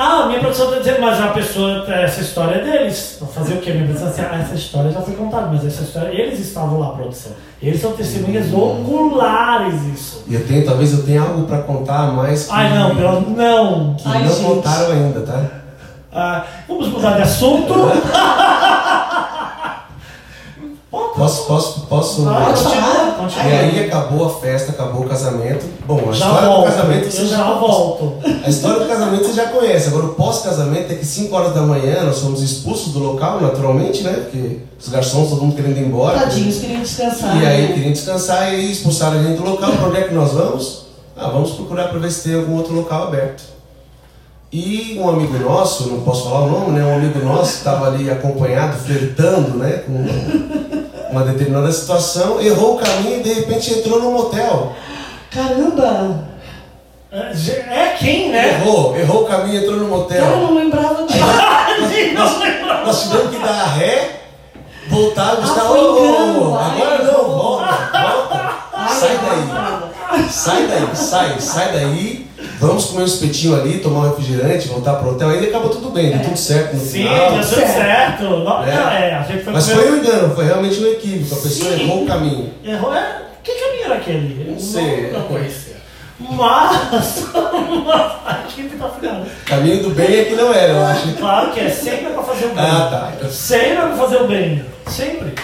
[0.00, 3.16] Ah, minha produção está dizendo, mas a pessoa, essa história é deles.
[3.18, 3.72] Vou fazer o quê?
[3.72, 6.90] Minha produção assim, ah, essa história já foi contada, mas essa história, eles estavam lá,
[6.90, 7.32] produção.
[7.60, 10.22] Eles são testemunhas oculares isso.
[10.28, 13.94] E eu tenho, talvez eu tenha algo para contar mais que, Ai, não, pelo não.
[13.94, 14.44] que Ai, não gente.
[14.44, 15.42] contaram ainda, tá?
[16.12, 17.74] Ah, vamos mudar de assunto.
[20.90, 22.22] Posso, posso, posso.
[22.22, 23.08] Pode falar?
[23.18, 23.44] continua.
[23.44, 25.66] E aí acabou a festa, acabou o casamento.
[25.84, 28.14] Bom, a já história volto, do casamento você eu já volto.
[28.44, 29.88] A história do casamento você já conhece.
[29.88, 34.02] Agora o pós-casamento é que 5 horas da manhã nós fomos expulsos do local, naturalmente,
[34.02, 34.12] né?
[34.12, 36.18] Porque os garçons, todo mundo querendo ir embora.
[36.20, 37.42] Tadinhos, queriam descansar.
[37.42, 37.72] E aí né?
[37.74, 39.72] queriam descansar e expulsaram a gente do local.
[39.72, 40.86] Pra onde é que nós vamos?
[41.16, 43.57] Ah, vamos procurar para ver se tem algum outro local aberto.
[44.50, 46.84] E um amigo nosso, não posso falar o nome, né?
[46.84, 49.82] Um amigo nosso estava ali acompanhado, flertando, né?
[49.84, 54.72] Com uma determinada situação, errou o caminho e de repente entrou no motel.
[55.30, 56.28] Caramba!
[57.10, 57.32] É
[57.70, 58.60] é quem, né?
[58.60, 60.24] Errou, errou o caminho, entrou no motel.
[60.24, 62.14] Eu não lembrava disso.
[62.14, 62.86] Não lembro.
[62.86, 64.20] Nós tivemos que dar ré,
[64.88, 65.70] voltar, buscar.
[65.70, 67.28] ô, engano, ô, ai, agora não, não.
[67.30, 68.88] volta, volta.
[68.88, 70.28] Sai daí.
[70.30, 72.27] Sai daí, sai, sai daí.
[72.60, 75.28] Vamos comer um espetinho ali, tomar um refrigerante, voltar pro hotel.
[75.30, 77.14] Aí acabou tudo bem, deu tudo certo no Sim, final.
[77.32, 78.22] deu tudo certo.
[78.24, 78.74] Não, É.
[78.74, 81.34] não, é, a gente foi Mas comer- foi um engano, foi realmente um equívoco.
[81.40, 81.82] A pessoa Sim.
[81.82, 82.52] errou o caminho.
[82.64, 83.22] Errou, é.
[83.42, 84.44] Que caminho era aquele?
[84.46, 85.10] Eu Não sei.
[85.12, 85.76] Não conhecia.
[86.20, 87.24] Mas.
[88.48, 89.26] equipe tá ficando.
[89.46, 91.12] Caminho do bem é que não era, eu acho.
[91.14, 92.58] Claro que é sempre pra fazer o bem.
[92.64, 93.28] Ah, tá.
[93.28, 94.64] Sempre pra fazer o bem.
[94.88, 95.34] Sempre.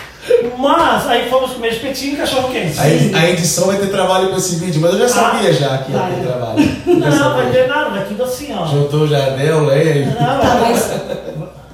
[0.59, 2.79] Mas aí fomos comer espetinho e cachorro quente.
[2.79, 5.93] A a edição vai ter trabalho com esse vídeo, mas eu já sabia já que
[5.93, 6.13] ia vai.
[6.15, 6.77] ter trabalho.
[6.87, 8.67] Eu Não, vai ter nada, vai tudo assim, ó.
[8.67, 10.05] Juntou Jardel, Leia e.
[10.07, 10.91] Não, Tá, mas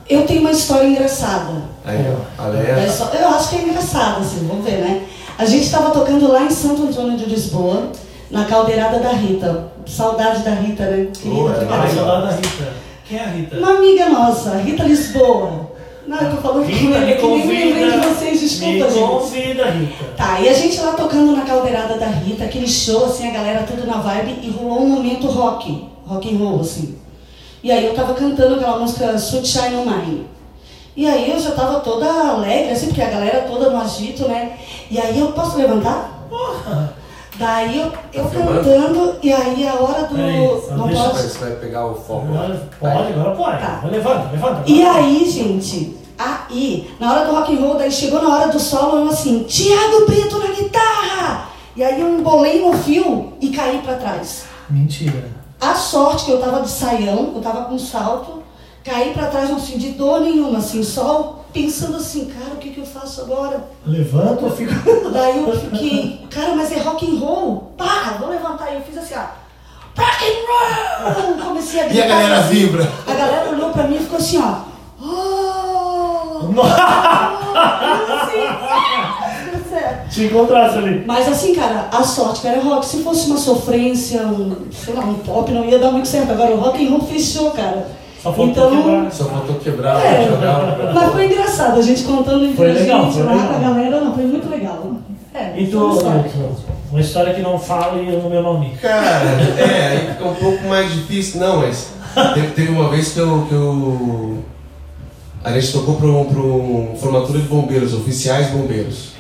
[0.08, 1.52] eu tenho uma história engraçada.
[1.84, 2.04] Aí,
[2.38, 2.94] ó, a É Leia.
[3.20, 5.02] Eu acho que é engraçado, assim, vamos ver, né?
[5.38, 7.84] A gente estava tocando lá em Santo Antônio de Lisboa,
[8.30, 9.68] na caldeirada da Rita.
[9.86, 11.06] Saudade da Rita, né?
[11.20, 11.88] Querida, Ai, caramba.
[11.94, 12.72] saudade da Rita.
[13.08, 13.56] Quem é a Rita?
[13.56, 15.69] Uma amiga nossa, Rita Lisboa.
[16.06, 19.08] Não, eu tô falando Rita, ele, me que nem lembrei de vocês, desculpa, Me gente.
[19.08, 20.04] convida, Rita.
[20.16, 23.62] Tá, e a gente lá tocando na caldeirada da Rita, aquele show, assim, a galera
[23.62, 26.98] tudo na vibe, e rolou um momento rock, rock and roll, assim.
[27.62, 30.26] E aí eu tava cantando aquela música Sweet Shine On Mine.
[30.96, 34.52] E aí eu já tava toda alegre, assim, porque a galera toda no agito, né?
[34.90, 36.26] E aí eu posso levantar?
[37.40, 40.61] Daí eu, eu Tá cantando, e aí a hora do.
[40.61, 41.22] Só não deixa pode.
[41.22, 42.26] Você vai pegar o foco.
[42.26, 43.59] Agora pode, agora pode.
[43.59, 43.81] Tá.
[43.90, 44.62] Levanta, levanta.
[44.66, 48.61] E aí, gente, aí, na hora do rock and roll, daí chegou na hora do
[48.61, 51.48] solo, eu assim, Tiago Brito na guitarra!
[51.74, 54.44] E aí eu embolei no fio e caí pra trás.
[54.68, 55.31] Mentira.
[55.59, 58.42] A sorte que eu tava de saião, eu tava com salto,
[58.85, 62.80] caí pra trás, não senti dor nenhuma, assim, só pensando assim, cara, o que que
[62.80, 63.64] eu faço agora?
[63.86, 64.74] Levanta ou fica.
[65.12, 68.70] Daí eu fiquei, cara, mas é rock and roll, pá, vou levantar.
[68.72, 71.34] E eu fiz assim, ó, rock and roll!
[71.48, 72.04] Comecei a E gritar.
[72.04, 72.54] a galera assim.
[72.54, 72.88] vibra.
[73.06, 74.70] A galera olhou pra mim e ficou assim, ó.
[75.02, 76.52] Oh!
[78.06, 78.40] assim,
[79.70, 80.08] certo.
[80.10, 81.04] Te encontrasse ali.
[81.06, 82.84] Mas assim, cara, a sorte que era rock.
[82.86, 86.30] Se fosse uma sofrência, um, sei lá, um pop, não ia dar muito certo.
[86.32, 87.88] Agora o rock and roll fechou, cara.
[88.22, 89.12] Só faltou Então, quebrar.
[89.12, 90.92] Só faltou quebrar, É, jogar.
[90.94, 93.54] Mas foi engraçado, a gente contando entre Foi a legal, gente foi lá, legal.
[93.54, 94.92] a galera, não, foi muito legal.
[95.35, 96.22] É, E tu, uma história.
[96.22, 96.56] Milton?
[96.90, 98.72] Uma história que não fala e no meu nome.
[98.83, 99.24] Cara,
[99.56, 101.40] é, aí fica um pouco mais difícil.
[101.40, 101.90] Não, mas
[102.35, 104.38] teve, teve uma vez que eu, que eu.
[105.42, 109.11] A gente tocou para um, pra um formatura de bombeiros, oficiais bombeiros.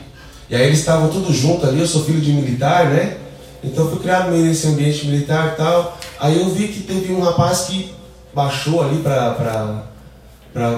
[0.50, 3.16] E aí eles estavam todos juntos ali, eu sou filho de militar, né?
[3.62, 5.96] Então eu fui criado meio nesse ambiente militar e tal.
[6.18, 7.94] Aí eu vi que teve um rapaz que
[8.34, 9.34] baixou ali pra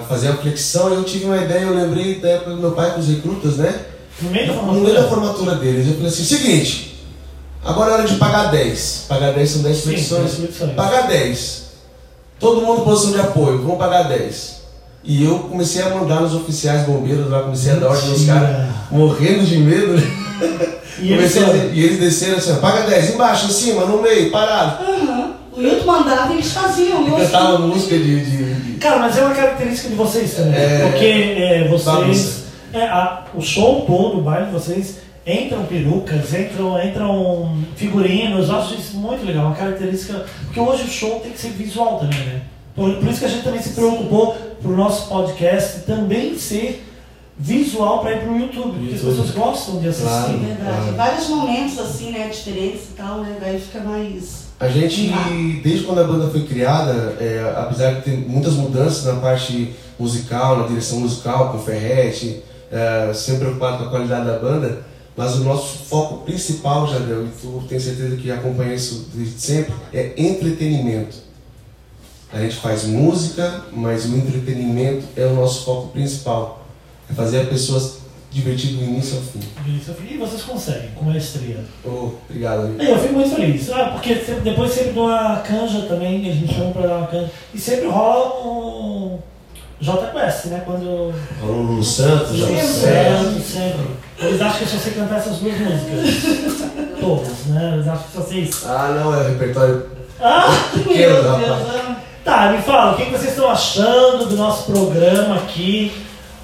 [0.08, 2.92] fazer a flexão e eu tive uma ideia, eu lembrei da época do meu pai
[2.92, 3.74] com os recrutas, né?
[4.20, 5.32] No meio da No meio da formatura.
[5.44, 7.04] formatura deles, eu falei assim, seguinte,
[7.64, 9.06] agora é hora de pagar 10.
[9.08, 10.22] Pagar 10 são 10 Sim, flexões.
[10.22, 10.72] 10 flexões.
[10.74, 11.62] Pagar 10.
[12.38, 14.62] Todo mundo em posição de apoio, vamos pagar 10.
[15.04, 18.40] E eu comecei a mandar nos oficiais bombeiros lá, comecei a dar ordem nos Mentira.
[18.40, 20.02] caras morrendo de medo, né?
[21.00, 21.72] E eles Comecei a- foram.
[21.74, 24.84] e eles desceram assim, paga 10, embaixo, em cima, no meio, parado.
[24.84, 25.21] Aham.
[25.54, 27.06] O Hilton mandava e eles faziam.
[27.06, 28.24] Eu cantava música de.
[28.24, 30.54] de, de- Cara, mas é uma característica de vocês também.
[30.60, 30.88] É.
[30.88, 32.44] Porque é, vocês.
[32.72, 38.48] É, a- o show todo, o baile de vocês, entram perucas, entram, entram figurinos.
[38.48, 39.46] Eu acho isso muito legal.
[39.46, 40.24] Uma característica.
[40.46, 42.40] Porque hoje o show tem que ser visual também, né?
[42.74, 46.82] Por, por isso que a gente também se preocupou pro nosso podcast também ser
[47.38, 48.78] visual para ir pro YouTube.
[48.78, 50.08] Porque as pessoas gostam de assistir.
[50.08, 50.32] Claro.
[50.34, 50.76] É verdade.
[50.78, 50.92] Claro.
[50.96, 53.36] Vários momentos assim, né, diferentes e tal, né?
[53.40, 54.41] Daí fica mais.
[54.62, 55.10] A gente,
[55.60, 60.56] desde quando a banda foi criada, é, apesar de ter muitas mudanças na parte musical,
[60.56, 64.84] na direção musical, com o Ferrete, é, sempre preocupado com a qualidade da banda,
[65.16, 69.74] mas o nosso foco principal, Jadel, e tu tenho certeza que acompanha isso desde sempre,
[69.92, 71.16] é entretenimento.
[72.32, 76.64] A gente faz música, mas o entretenimento é o nosso foco principal.
[77.10, 78.01] É fazer as pessoas
[78.32, 79.40] divertir do início ao fim.
[80.10, 81.58] E vocês conseguem, com maestria.
[81.84, 82.82] Oh, obrigado, amigo.
[82.82, 83.70] Eu fico muito feliz.
[83.70, 87.06] Ah, porque sempre- depois sempre dou uma canja também, a gente chama pra dar uma
[87.06, 87.30] canja.
[87.54, 89.18] E sempre rola um
[89.80, 90.62] J Quest, né?
[90.64, 91.12] Quando.
[91.40, 92.66] Falou Lulu Santos, já Sempre.
[92.66, 93.86] Sempre, sempre.
[94.18, 96.70] Eles acham que eu só sei cantar essas duas músicas.
[97.00, 97.72] Todas, né?
[97.74, 98.64] Eles acham que só sei isso.
[98.68, 99.86] Ah, não, é o repertório
[100.20, 100.46] Ah!
[100.72, 101.46] pequeno, Meu rapaz.
[101.46, 101.96] Deus, ah.
[102.24, 105.90] Tá, me fala, o que vocês estão achando do nosso programa aqui?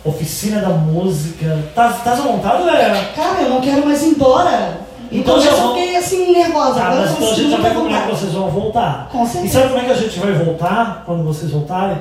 [0.04, 1.58] Oficina da Música.
[1.74, 3.04] Tá, tá à vontade, Léa?
[3.14, 4.78] Cara, eu não quero mais ir embora.
[5.10, 6.80] Então Então já fiquei assim nervosa.
[6.82, 9.08] Agora mas então a gente já vê como é que vocês vão voltar.
[9.10, 9.52] Com E certeza.
[9.60, 11.98] sabe como é que a gente vai voltar quando vocês voltarem?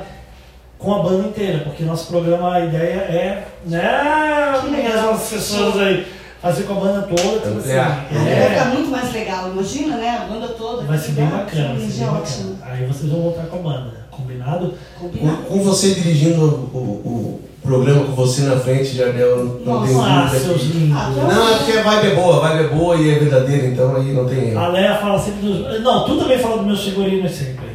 [0.77, 5.13] Com a banda inteira, porque nosso programa, a ideia é, né, Que minhas legal.
[5.13, 6.05] assessoras aí,
[6.41, 7.57] fazer com a banda toda, tipo assim.
[7.71, 8.05] Ampliar.
[8.11, 10.19] Aí Vai É, ficar muito mais legal, imagina, né?
[10.21, 10.83] A banda toda.
[10.83, 12.53] vai ser bem bacana, vai ser bem ótimo.
[12.55, 12.75] bacana.
[12.75, 14.73] Aí vocês vão voltar com a banda, combinado?
[14.99, 15.37] Com, Combinado.
[15.43, 19.87] com você dirigindo o- o programa com você na frente, Jardel, não Nossa.
[19.87, 20.97] tem Ah, dúvida seus que- lindos.
[20.97, 23.67] Ah, Não, é porque a vibe é boa, a vibe é boa e é verdadeira,
[23.67, 24.59] então aí não tem erro.
[24.59, 25.81] A Léa fala sempre dos.
[25.81, 27.67] Não, tu também fala dos meus figurinos sempre.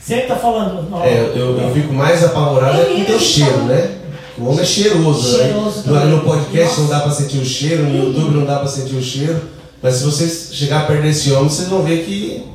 [0.00, 0.90] Sempre tá falando.
[0.90, 3.90] Não, É, eu, eu fico mais apavorado é com o teu cheiro, né?
[4.38, 6.00] O homem é cheiroso, Cheiroso né?
[6.04, 6.98] No, no podcast não Nossa.
[6.98, 9.38] dá pra sentir o cheiro, no YouTube não dá pra sentir o cheiro,
[9.82, 12.46] mas se vocês chegar perto desse homem, vocês vão ver que.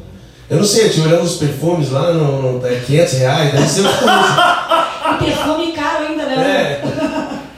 [0.49, 3.67] Eu não sei, eu tinha olhando os perfumes lá, no, no, é 500 reais, deve
[3.67, 4.55] ser uma coisa.
[5.21, 6.35] E perfume caro ainda, né?
[6.35, 6.81] É.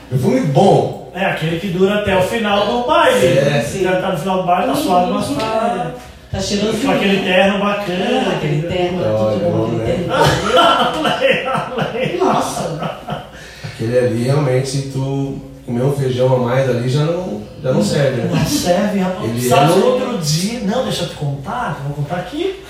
[0.10, 1.12] Perfume bom.
[1.14, 3.38] É aquele que dura até o final do baile.
[3.40, 3.62] É.
[3.62, 5.92] Se já tá no final do baile, tá suave, mas tá.
[6.32, 6.78] Tá cheiroso.
[6.80, 8.24] Com aquele terno bacana.
[8.28, 10.08] Ah, aquele terno, é tudo bom, aquele terno.
[12.26, 12.98] Nossa,
[13.64, 17.84] Aquele ali realmente, se tu comer um feijão a mais ali, já não, já não
[17.84, 18.30] serve, né?
[18.34, 19.30] Não serve, rapaz.
[19.30, 20.60] Ele Sabe é que no- outro dia.
[20.62, 22.64] Não, deixa eu te contar, vou contar aqui.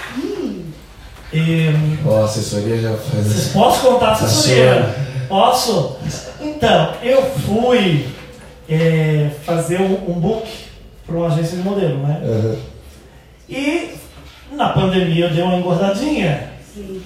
[1.33, 1.69] E,
[2.05, 4.55] Ó, a assessoria já faz posso contar a assessoria?
[4.73, 4.95] senhora.
[5.27, 5.97] Posso?
[6.57, 8.07] Então, eu fui
[8.67, 10.49] é, fazer um, um book
[11.05, 12.19] para uma agência de modelo, né?
[12.23, 12.57] Aham.
[13.47, 13.91] E
[14.53, 16.49] na pandemia eu dei uma engordadinha.
[16.73, 17.03] sim.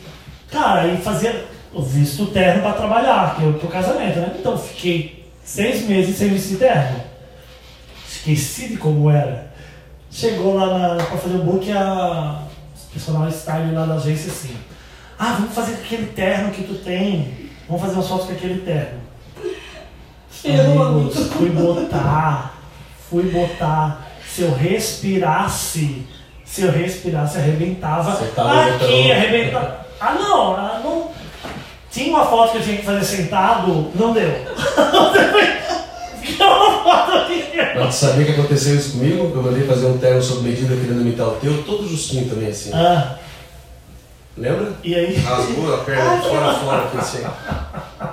[0.49, 4.33] Cara, e fazia o visto terno para trabalhar, que é pro casamento, né?
[4.39, 7.01] Então fiquei seis meses sem vestir terno.
[8.07, 9.51] Esqueci de como era.
[10.09, 12.43] Chegou lá na, pra fazer o book a
[12.93, 14.55] personal style lá da agência assim.
[15.19, 17.49] Ah, vamos fazer com aquele terno que tu tem.
[17.67, 19.00] Vamos fazer umas fotos com aquele terno.
[20.43, 21.29] Amigos, amigo.
[21.37, 22.53] fui botar,
[23.09, 24.07] fui botar.
[24.27, 26.05] Se eu respirasse,
[26.45, 28.11] se eu respirasse, arrebentava.
[28.15, 29.85] Você tava Aqui, botando- arrebentava.
[29.99, 31.11] Ah, não, ah, não.
[31.91, 34.31] Tinha uma foto que eu tinha que fazer sentado, não deu.
[36.21, 37.65] Ficou uma foto horrível.
[37.75, 39.31] Mas sabia que aconteceu isso comigo?
[39.35, 42.71] Eu mandei fazer um terno sob medida querendo imitar o teu, todo justinho também assim.
[42.73, 43.15] Ah,
[44.37, 44.73] Lembra?
[44.83, 45.15] e aí?
[45.15, 47.19] Rasgou a perna de fora a fora aqui assim.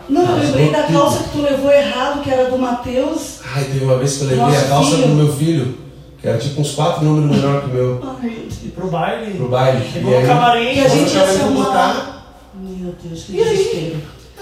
[0.09, 0.98] Não, eu lembrei da tudo.
[0.98, 3.38] calça que tu levou errado, que era do Matheus.
[3.54, 5.09] Ai, teve uma vez que eu levei Nosso a calça filho.
[5.09, 5.78] do meu filho,
[6.20, 9.35] que era tipo uns quatro números menor que o meu, Ai, E pro baile?
[9.38, 9.85] pro baile.
[9.94, 10.72] E no aí, camarim.
[10.74, 12.24] E a gente ia se arrumar.
[12.54, 13.57] meu Deus, que E aí?
[13.57, 13.96] desespero.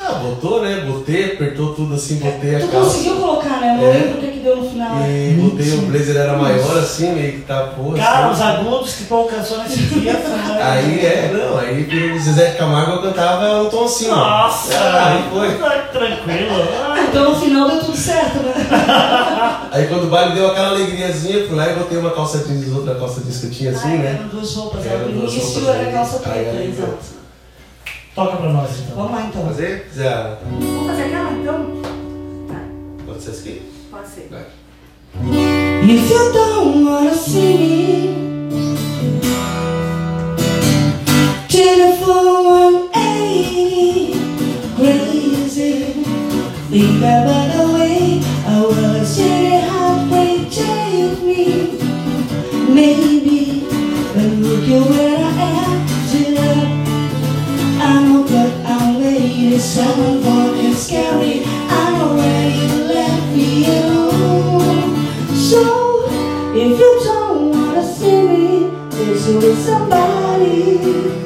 [0.08, 0.84] Ah, botou, né?
[0.86, 2.90] Botei, apertou tudo assim, botei a Tu calça.
[2.90, 3.74] conseguiu colocar, né?
[3.74, 3.92] Eu não É.
[3.92, 4.96] lembro o que, que deu no final.
[5.02, 7.96] E botei o blazer era maior assim, meio que tá porra.
[7.98, 8.56] Cara, os assim.
[8.60, 10.14] agudos que tu alcançou nesse dia.
[10.14, 14.08] foi- Aí é, não, aí pelo Zezé Camargo eu cantava um tom assim.
[14.10, 14.14] ó.
[14.14, 14.74] Nossa!
[14.76, 15.54] Ah, aí foi.
[15.58, 16.68] Tá Tranquilo.
[16.84, 18.52] Ah, então no final deu tudo certo, né?
[19.72, 22.94] Aí quando o baile deu aquela alegriazinha, fui lá e botei uma calça jeans, outra
[22.94, 24.16] calça jeans que eu tinha assim, Ai, né?
[24.18, 27.15] Eram duas roupas, Eram era o duas início roupas era calça preta, exato.
[28.16, 28.96] Toca pra nós então.
[28.96, 29.44] Vamos lá então.
[29.44, 29.86] Fazer?
[29.94, 31.66] Zé, Vamos fazer aquela então?
[32.48, 32.60] Tá,
[33.04, 33.62] pode ser aqui?
[33.90, 34.28] pode ser.
[34.30, 34.46] Vai.
[35.84, 38.76] If you don't wanna see me,
[41.48, 44.18] telephone 180,
[44.76, 46.02] crazy.
[46.70, 51.78] Think about the way I was in heartbreak take me.
[52.74, 53.38] Maybe,
[54.14, 55.15] but look at where
[59.76, 61.42] someone fucking scary.
[61.44, 63.36] I know where you left
[63.76, 64.96] alone.
[65.34, 66.08] So,
[66.54, 71.25] if you don't wanna see me, there's always somebody.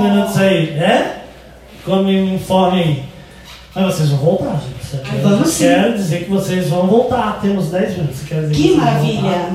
[0.00, 0.70] Minutos aí?
[0.70, 1.22] É?
[1.84, 3.04] Como me informe aí.
[3.74, 4.96] Mas vocês vão voltar, gente.
[4.96, 5.64] Aqui Vamos eu sim.
[5.64, 7.38] quero dizer que vocês vão voltar.
[7.40, 8.20] Temos 10 minutos.
[8.28, 9.52] Quer dizer Que vão maravilha.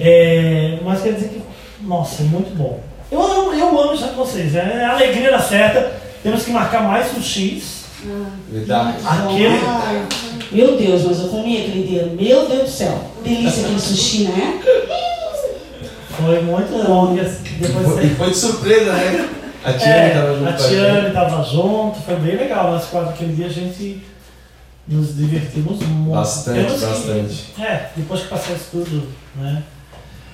[0.00, 1.42] É, mas quer dizer que,
[1.86, 2.80] nossa, é muito bom.
[3.10, 4.54] Eu amo, eu amo estar com vocês.
[4.56, 5.92] É a alegria da certa.
[6.22, 7.82] Temos que marcar mais sushis.
[8.50, 8.96] Verdade.
[9.04, 9.60] Aquele.
[9.64, 10.02] Ai,
[10.50, 12.06] Meu Deus, mas eu comi aquele dia.
[12.18, 12.98] Meu Deus do céu.
[13.22, 14.60] Delícia aquele sushi, né?
[16.10, 17.16] Foi muito bom.
[17.20, 19.28] Assim, depois Foi, foi de surpresa, né?
[19.64, 20.52] A Tiane É, tava junto a.
[20.68, 22.72] Tiane estava junto, foi bem legal.
[22.72, 24.02] Nós quatro aquele dia a gente
[24.88, 26.14] nos divertimos muito.
[26.14, 27.44] Bastante, Temos que- bastante.
[27.60, 29.62] é, depois que passar isso tudo, né?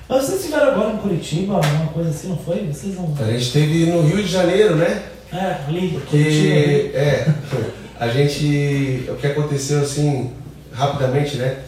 [0.07, 2.65] Mas vocês estiveram agora em Curitiba, alguma coisa assim, não foi?
[2.65, 3.13] Vocês não.
[3.19, 5.03] A gente esteve no Rio de Janeiro, né?
[5.31, 6.01] É, ali, Curitiba.
[6.09, 7.27] Porque, é,
[7.99, 10.31] a gente, o que aconteceu assim,
[10.73, 11.59] rapidamente, né?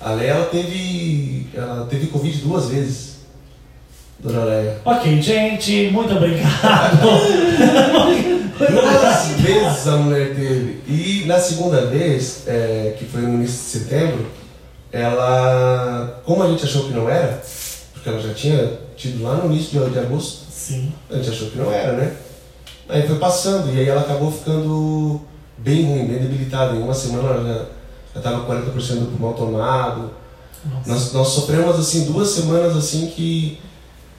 [0.00, 3.09] A ela teve, ela teve Covid duas vezes,
[4.22, 4.76] Dona Leia.
[4.84, 7.00] Ok, gente, muito obrigado.
[8.58, 10.82] Duas vezes a mulher teve.
[10.86, 14.26] E na segunda vez, é, que foi no início de setembro,
[14.92, 17.42] ela, como a gente achou que não era,
[17.94, 20.92] porque ela já tinha tido lá no início de, de agosto, Sim.
[21.10, 22.12] a gente achou que não era, né?
[22.90, 25.22] Aí foi passando, e aí ela acabou ficando
[25.56, 26.76] bem ruim, bem debilitada.
[26.76, 27.66] Em uma semana ela já,
[28.16, 30.10] já tava com 40% do pulmão tomado.
[30.64, 30.90] Nossa.
[30.90, 33.58] Nós, nós sofremos assim duas semanas assim que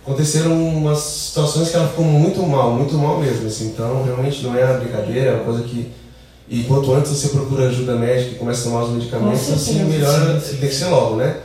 [0.04, 3.48] aconteceram umas situações que ela ficou muito mal, muito mal mesmo.
[3.48, 3.68] Assim.
[3.68, 5.92] Então realmente não é uma brincadeira, é uma coisa que.
[6.50, 10.42] E quanto antes você procura ajuda médica e começa a tomar os medicamentos, assim, melhor
[10.42, 10.58] sim, sim.
[10.58, 11.38] tem que ser logo, né?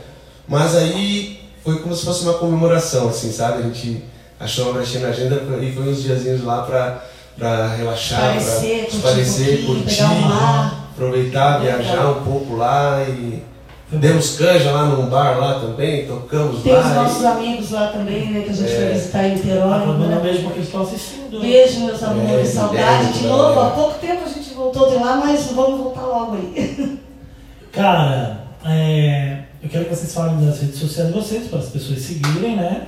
[0.47, 3.59] Mas aí foi como se fosse uma comemoração, assim, sabe?
[3.59, 4.03] A gente
[4.37, 7.05] achou uma brechinha na agenda e foi uns diazinhos lá pra,
[7.37, 10.89] pra relaxar, Parecer, pra curtir esparecer, curtir, pegar um ar.
[10.93, 13.41] aproveitar, viajar um pouco lá e
[13.91, 16.93] demos canja lá num bar lá também, tocamos Tem os lá.
[16.93, 18.41] nossos e- amigos lá também, né?
[18.41, 18.79] Que a gente É.
[18.85, 19.97] vai visitar em Ah, Niterói.
[20.07, 20.21] né?
[20.23, 21.39] mesmo que eles estão assistindo.
[21.39, 22.49] Beijo, meus amores.
[22.49, 23.29] É, Saudade é, de é.
[23.29, 23.59] novo.
[23.59, 26.99] Há pouco tempo a gente voltou de lá, mas vamos voltar logo aí.
[27.71, 31.99] Cara, é, eu quero que vocês falem das redes sociais de vocês, para as pessoas
[31.99, 32.87] seguirem, né?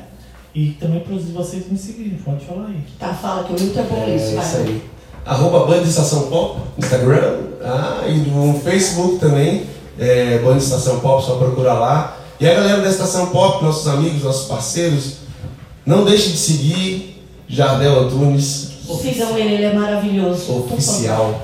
[0.53, 2.17] E também para os de vocês me seguirem.
[2.25, 2.79] Pode falar aí.
[2.99, 4.61] Tá, fala que o Wilton é bom É isso vai.
[4.63, 4.81] aí.
[5.25, 7.37] Arroba Band Estação Pop, Instagram.
[7.63, 9.63] Ah, e no Facebook também,
[9.99, 12.17] é, Band Estação Pop, só procurar lá.
[12.39, 15.15] E a galera da Estação Pop, nossos amigos, nossos parceiros,
[15.85, 18.69] não deixe de seguir Jardel Antunes,
[19.01, 20.51] Sigam ele, ele é maravilhoso.
[20.71, 21.39] oficial.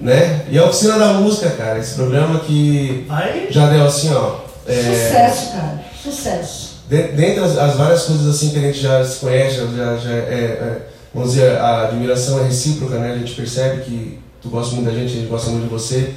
[0.00, 0.46] Né?
[0.50, 3.48] E a Oficina da Música, cara, esse programa que Vai.
[3.50, 4.36] Jardel, assim, ó.
[4.66, 5.84] é, Sucesso, cara.
[6.02, 6.66] Sucesso.
[6.88, 10.10] De- Dentre as, as várias coisas assim que a gente já se conhece, já, já
[10.10, 10.78] é, é,
[11.12, 13.12] vamos dizer, a admiração é recíproca, né?
[13.12, 16.14] A gente percebe que tu gosta muito da gente, a gente gosta muito de você.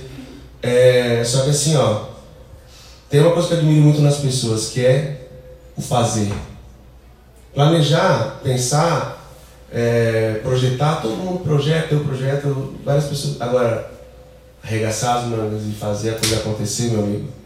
[0.62, 2.06] É, só que assim, ó,
[3.10, 5.28] tem uma coisa que eu admiro muito nas pessoas, que é
[5.78, 6.32] o fazer.
[7.54, 9.20] Planejar, pensar,
[9.72, 13.42] é, projetar, todo mundo projeta, eu projeto, várias pessoas.
[13.42, 13.92] Agora,
[14.64, 17.39] arregaçar as mangas e fazer a coisa acontecer, meu amigo.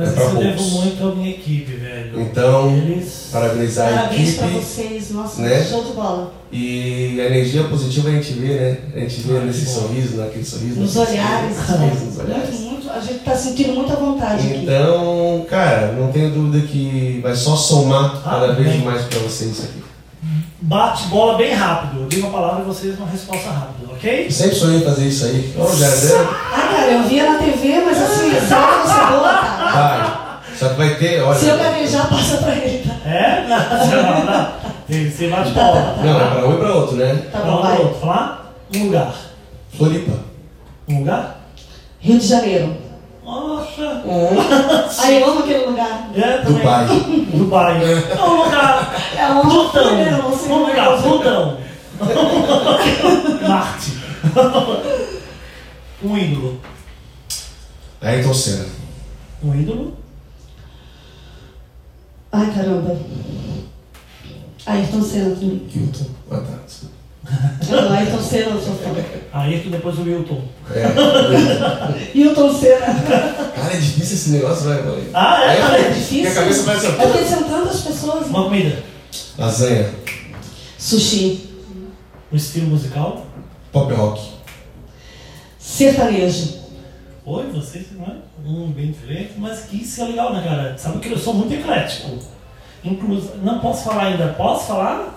[0.00, 2.20] Mas É isso eu devo muito à minha equipe, velho.
[2.20, 3.28] Então, Eles.
[3.32, 4.60] parabenizar a Parabéns pra equipe.
[4.64, 5.10] vocês.
[5.10, 5.64] Nossa, né?
[5.64, 6.32] show de bola.
[6.52, 8.78] E a energia positiva a gente vê, né?
[8.96, 9.70] A gente vê Ah, nesse bom.
[9.82, 10.80] sorriso, naquele sorriso.
[10.80, 12.04] Nos naquele olhares, sorriso, né?
[12.06, 12.50] nos olhares.
[12.60, 12.90] Muito, muito.
[12.90, 14.62] A gente tá sentindo muita vontade aqui.
[14.64, 18.80] Então, cara, não tenho dúvida que vai só somar Ah, cada vez bem.
[18.82, 19.80] mais pra vocês isso aqui.
[20.62, 22.02] Bate bola bem rápido.
[22.02, 24.26] Eu digo uma palavra e vocês uma resposta rápida, ok?
[24.26, 25.54] Eu sempre sonhei em fazer isso aí.
[25.56, 28.79] Ô, Jardel, Ah, cara, eu via na TV, mas assim, cara.
[29.72, 30.30] Vai.
[30.58, 31.38] Só que vai ter, olha.
[31.38, 33.08] Se eu gaguejar, passa pra ele, tá?
[33.08, 33.46] É?
[33.48, 34.52] Não, não.
[34.86, 35.96] Tem- Você bate bola.
[36.02, 37.14] Não, é pra um e pra outro, né?
[37.32, 37.78] Tá Pra bom, um vai.
[37.78, 38.00] outro.
[38.00, 38.52] Falar?
[38.74, 39.14] Um lugar.
[39.76, 40.12] Floripa.
[40.88, 41.40] Um lugar?
[42.00, 42.76] Rio de Janeiro.
[43.24, 44.02] Nossa.
[45.02, 46.10] Aí eu amo aquele lugar.
[46.16, 46.58] É, também.
[46.58, 46.86] Dubai.
[47.32, 47.80] Dubai.
[47.84, 48.94] É um lugar.
[49.16, 49.94] É onde Plutão.
[49.94, 50.50] Um é que
[50.80, 51.02] lugar.
[51.02, 51.58] Plutão.
[53.48, 54.00] Marte.
[56.02, 56.58] Um ídolo.
[58.00, 58.64] Ayrton Senna.
[59.42, 59.96] Um ídolo.
[62.32, 62.96] Ai, caramba.
[64.66, 65.66] Ayrton Senna também.
[65.74, 66.06] Hilton.
[66.30, 66.58] Ah, tá.
[66.66, 66.94] desculpa.
[67.70, 68.90] Não, Ayrton Senna eu sou fã.
[69.32, 70.42] Aí que depois o Wilton.
[70.70, 72.12] É.
[72.14, 72.86] Hilton Senna.
[73.54, 75.04] Cara, é difícil esse negócio, vai, vai.
[75.14, 75.58] Ah, é?
[75.58, 76.34] É Minha difícil.
[76.34, 76.86] cabeça vai assim.
[76.86, 78.26] É porque são tantas pessoas.
[78.26, 78.82] Uma comida.
[79.38, 79.90] Lasanha.
[80.78, 81.48] Sushi.
[82.32, 83.26] Um estilo musical.
[83.72, 84.20] Pop rock.
[85.58, 86.59] Sertanejo.
[87.32, 88.16] Oi, vocês, não é?
[88.44, 90.76] Um bem diferente, mas que isso é legal, né, cara?
[90.76, 92.18] Sabe que eu sou muito eclético.
[92.84, 94.34] Inclusive, não posso falar ainda.
[94.36, 95.16] Posso falar?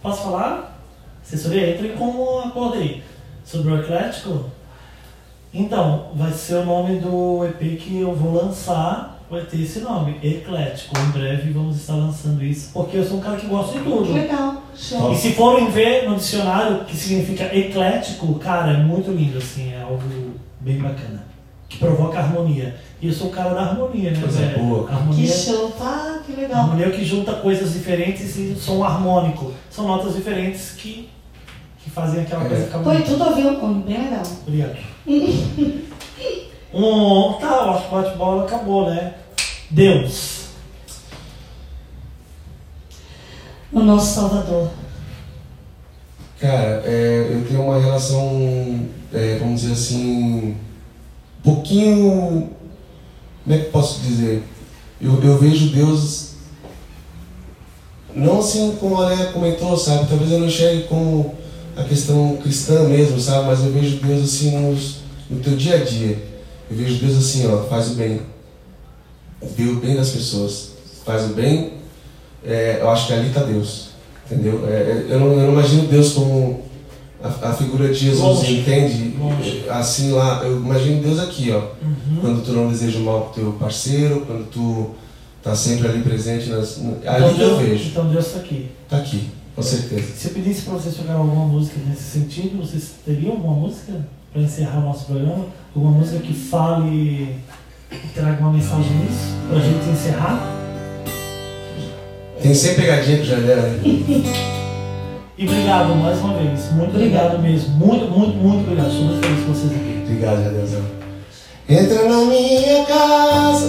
[0.00, 0.80] Posso falar?
[1.22, 3.02] Assessoria, entre com acordo aí.
[3.44, 4.46] Sobre o eclético.
[5.52, 9.18] Então, vai ser o nome do EP que eu vou lançar.
[9.30, 10.98] Vai ter esse nome, Eclético.
[10.98, 14.12] Em breve vamos estar lançando isso, porque eu sou um cara que gosta de tudo.
[14.14, 14.62] legal.
[14.74, 15.12] Show.
[15.12, 19.72] E se forem ver no dicionário o que significa eclético, cara, é muito lindo, assim,
[19.72, 20.00] é algo
[20.58, 21.29] bem bacana.
[21.70, 22.76] Que provoca harmonia.
[23.00, 24.58] E eu sou o cara da harmonia, né, Coisa velho?
[24.64, 24.86] boa.
[24.86, 25.70] Que Harmonia, show.
[25.70, 26.60] Tá, que legal.
[26.60, 29.52] harmonia é o que junta coisas diferentes e som harmônico.
[29.70, 31.08] São notas diferentes que,
[31.82, 32.48] que fazem aquela É.
[32.48, 33.10] coisa ficar Foi bonita.
[33.10, 34.22] tudo a ver, um bem legal.
[34.46, 34.76] Obrigado.
[36.74, 39.14] um, tá, eu acho que o bate-bola acabou, né?
[39.70, 40.40] Deus.
[43.72, 44.68] O nosso Salvador.
[46.40, 50.56] Cara, é, eu tenho uma relação, é, vamos dizer assim,
[51.42, 52.50] pouquinho.
[53.44, 54.42] Como é que posso dizer?
[55.00, 56.30] Eu, eu vejo Deus.
[58.14, 60.08] Não assim como a Léa comentou, sabe?
[60.08, 61.34] Talvez eu não enxergue como
[61.76, 63.46] a questão cristã mesmo, sabe?
[63.46, 64.96] Mas eu vejo Deus assim nos,
[65.30, 66.18] no teu dia a dia.
[66.70, 68.20] Eu vejo Deus assim, ó, faz o bem.
[69.56, 70.70] Vê o bem das pessoas.
[71.04, 71.72] Faz o bem,
[72.44, 73.90] é, eu acho que ali está Deus.
[74.26, 74.66] Entendeu?
[74.68, 76.62] É, é, eu, não, eu não imagino Deus como
[77.22, 78.60] a, a figura de Jesus, Longe.
[78.60, 79.14] entende?
[79.18, 79.64] Longe.
[79.68, 81.58] Assim lá, eu imagino Deus aqui, ó.
[81.84, 82.16] Uhum.
[82.20, 84.90] Quando tu não deseja o mal pro teu parceiro, quando tu
[85.42, 87.88] tá sempre ali presente, nas, no- Então ali que eu vejo.
[87.88, 88.68] Então Deus está aqui.
[88.88, 90.06] Tá aqui, com certeza.
[90.16, 93.92] Se eu pedisse para vocês tocar alguma música nesse sentido, vocês teriam alguma música
[94.32, 95.46] para encerrar o nosso programa?
[95.74, 97.36] Alguma música que fale,
[97.90, 100.56] que traga uma mensagem nisso, para a gente encerrar?
[102.42, 103.80] Tem sempre pegadinha o Jardel, né?
[105.40, 108.90] E obrigado mais uma vez, muito obrigado, mesmo, muito, muito, muito obrigado.
[108.90, 110.02] Estou muito feliz com vocês aqui.
[110.04, 110.82] Obrigado, Jardelzão.
[111.66, 113.66] Entra na minha casa.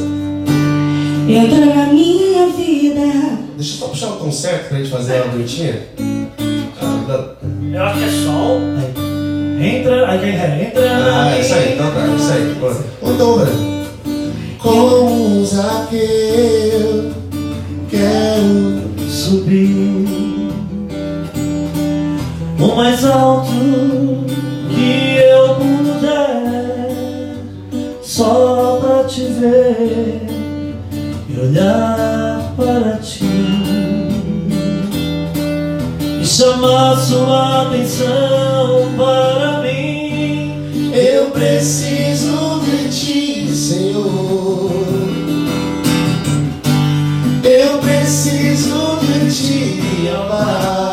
[1.30, 3.38] Entra na minha vida.
[3.56, 5.80] Deixa eu só puxar o tom certo pra gente fazer ela bonitinha.
[6.82, 7.36] Ah,
[7.74, 8.60] Eu acho que é sol.
[8.78, 9.78] Aí.
[9.78, 10.68] Entra, aí quem é?
[10.68, 12.54] Entra na Ah, isso aí, então tá, isso aí.
[12.60, 12.78] Bora.
[13.02, 13.82] Então, velho.
[14.60, 17.14] Como Zaqueu,
[17.90, 20.31] quero subir
[22.62, 23.52] o mais alto
[24.70, 27.36] que eu puder,
[28.04, 30.28] só pra te ver
[31.28, 33.26] e olhar para ti
[36.22, 40.92] e chamar sua atenção para mim.
[40.94, 44.72] Eu preciso de ti, Senhor.
[47.44, 50.91] Eu preciso de ti, amar.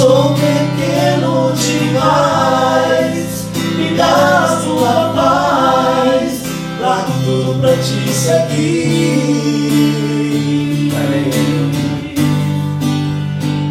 [0.00, 3.44] Sou pequeno demais,
[3.76, 6.42] me dá tua paz.
[6.80, 9.20] Largo tudo pra te seguir.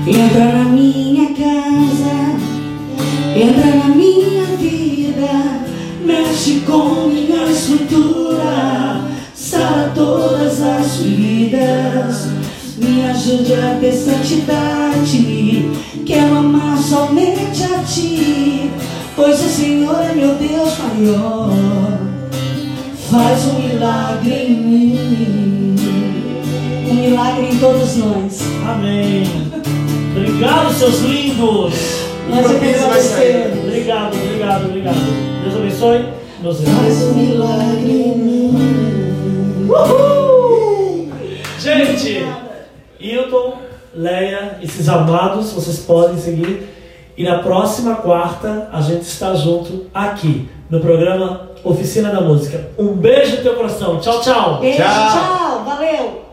[0.05, 2.37] Entra na minha casa,
[3.35, 5.65] entra na minha vida,
[6.05, 9.01] mexe com minha estrutura,
[9.33, 12.27] sara todas as feridas,
[12.77, 15.48] me ajude a ter santidade,
[16.09, 18.71] quero amar somente a ti,
[19.15, 21.51] pois o Senhor é meu Deus maior,
[23.11, 25.75] faz um milagre em mim,
[26.89, 28.41] um milagre em todos nós.
[28.67, 29.23] Amém.
[30.17, 31.75] Obrigado, seus lindos.
[32.27, 32.55] Nós sair.
[32.55, 33.65] agradecemos.
[33.65, 35.43] Obrigado, obrigado, obrigado.
[35.43, 36.05] Deus abençoe.
[36.41, 36.79] Meus irmãos.
[36.79, 38.57] Faz um milagre em mim.
[41.59, 42.25] Gente,
[42.99, 43.68] Hilton,
[43.99, 46.69] Leia, esses amados, vocês podem seguir.
[47.17, 52.69] E na próxima quarta a gente está junto aqui no programa Oficina da Música.
[52.79, 53.99] Um beijo no teu coração.
[53.99, 54.59] Tchau, tchau.
[54.61, 55.11] Beijo, Tchau.
[55.11, 56.28] tchau, valeu.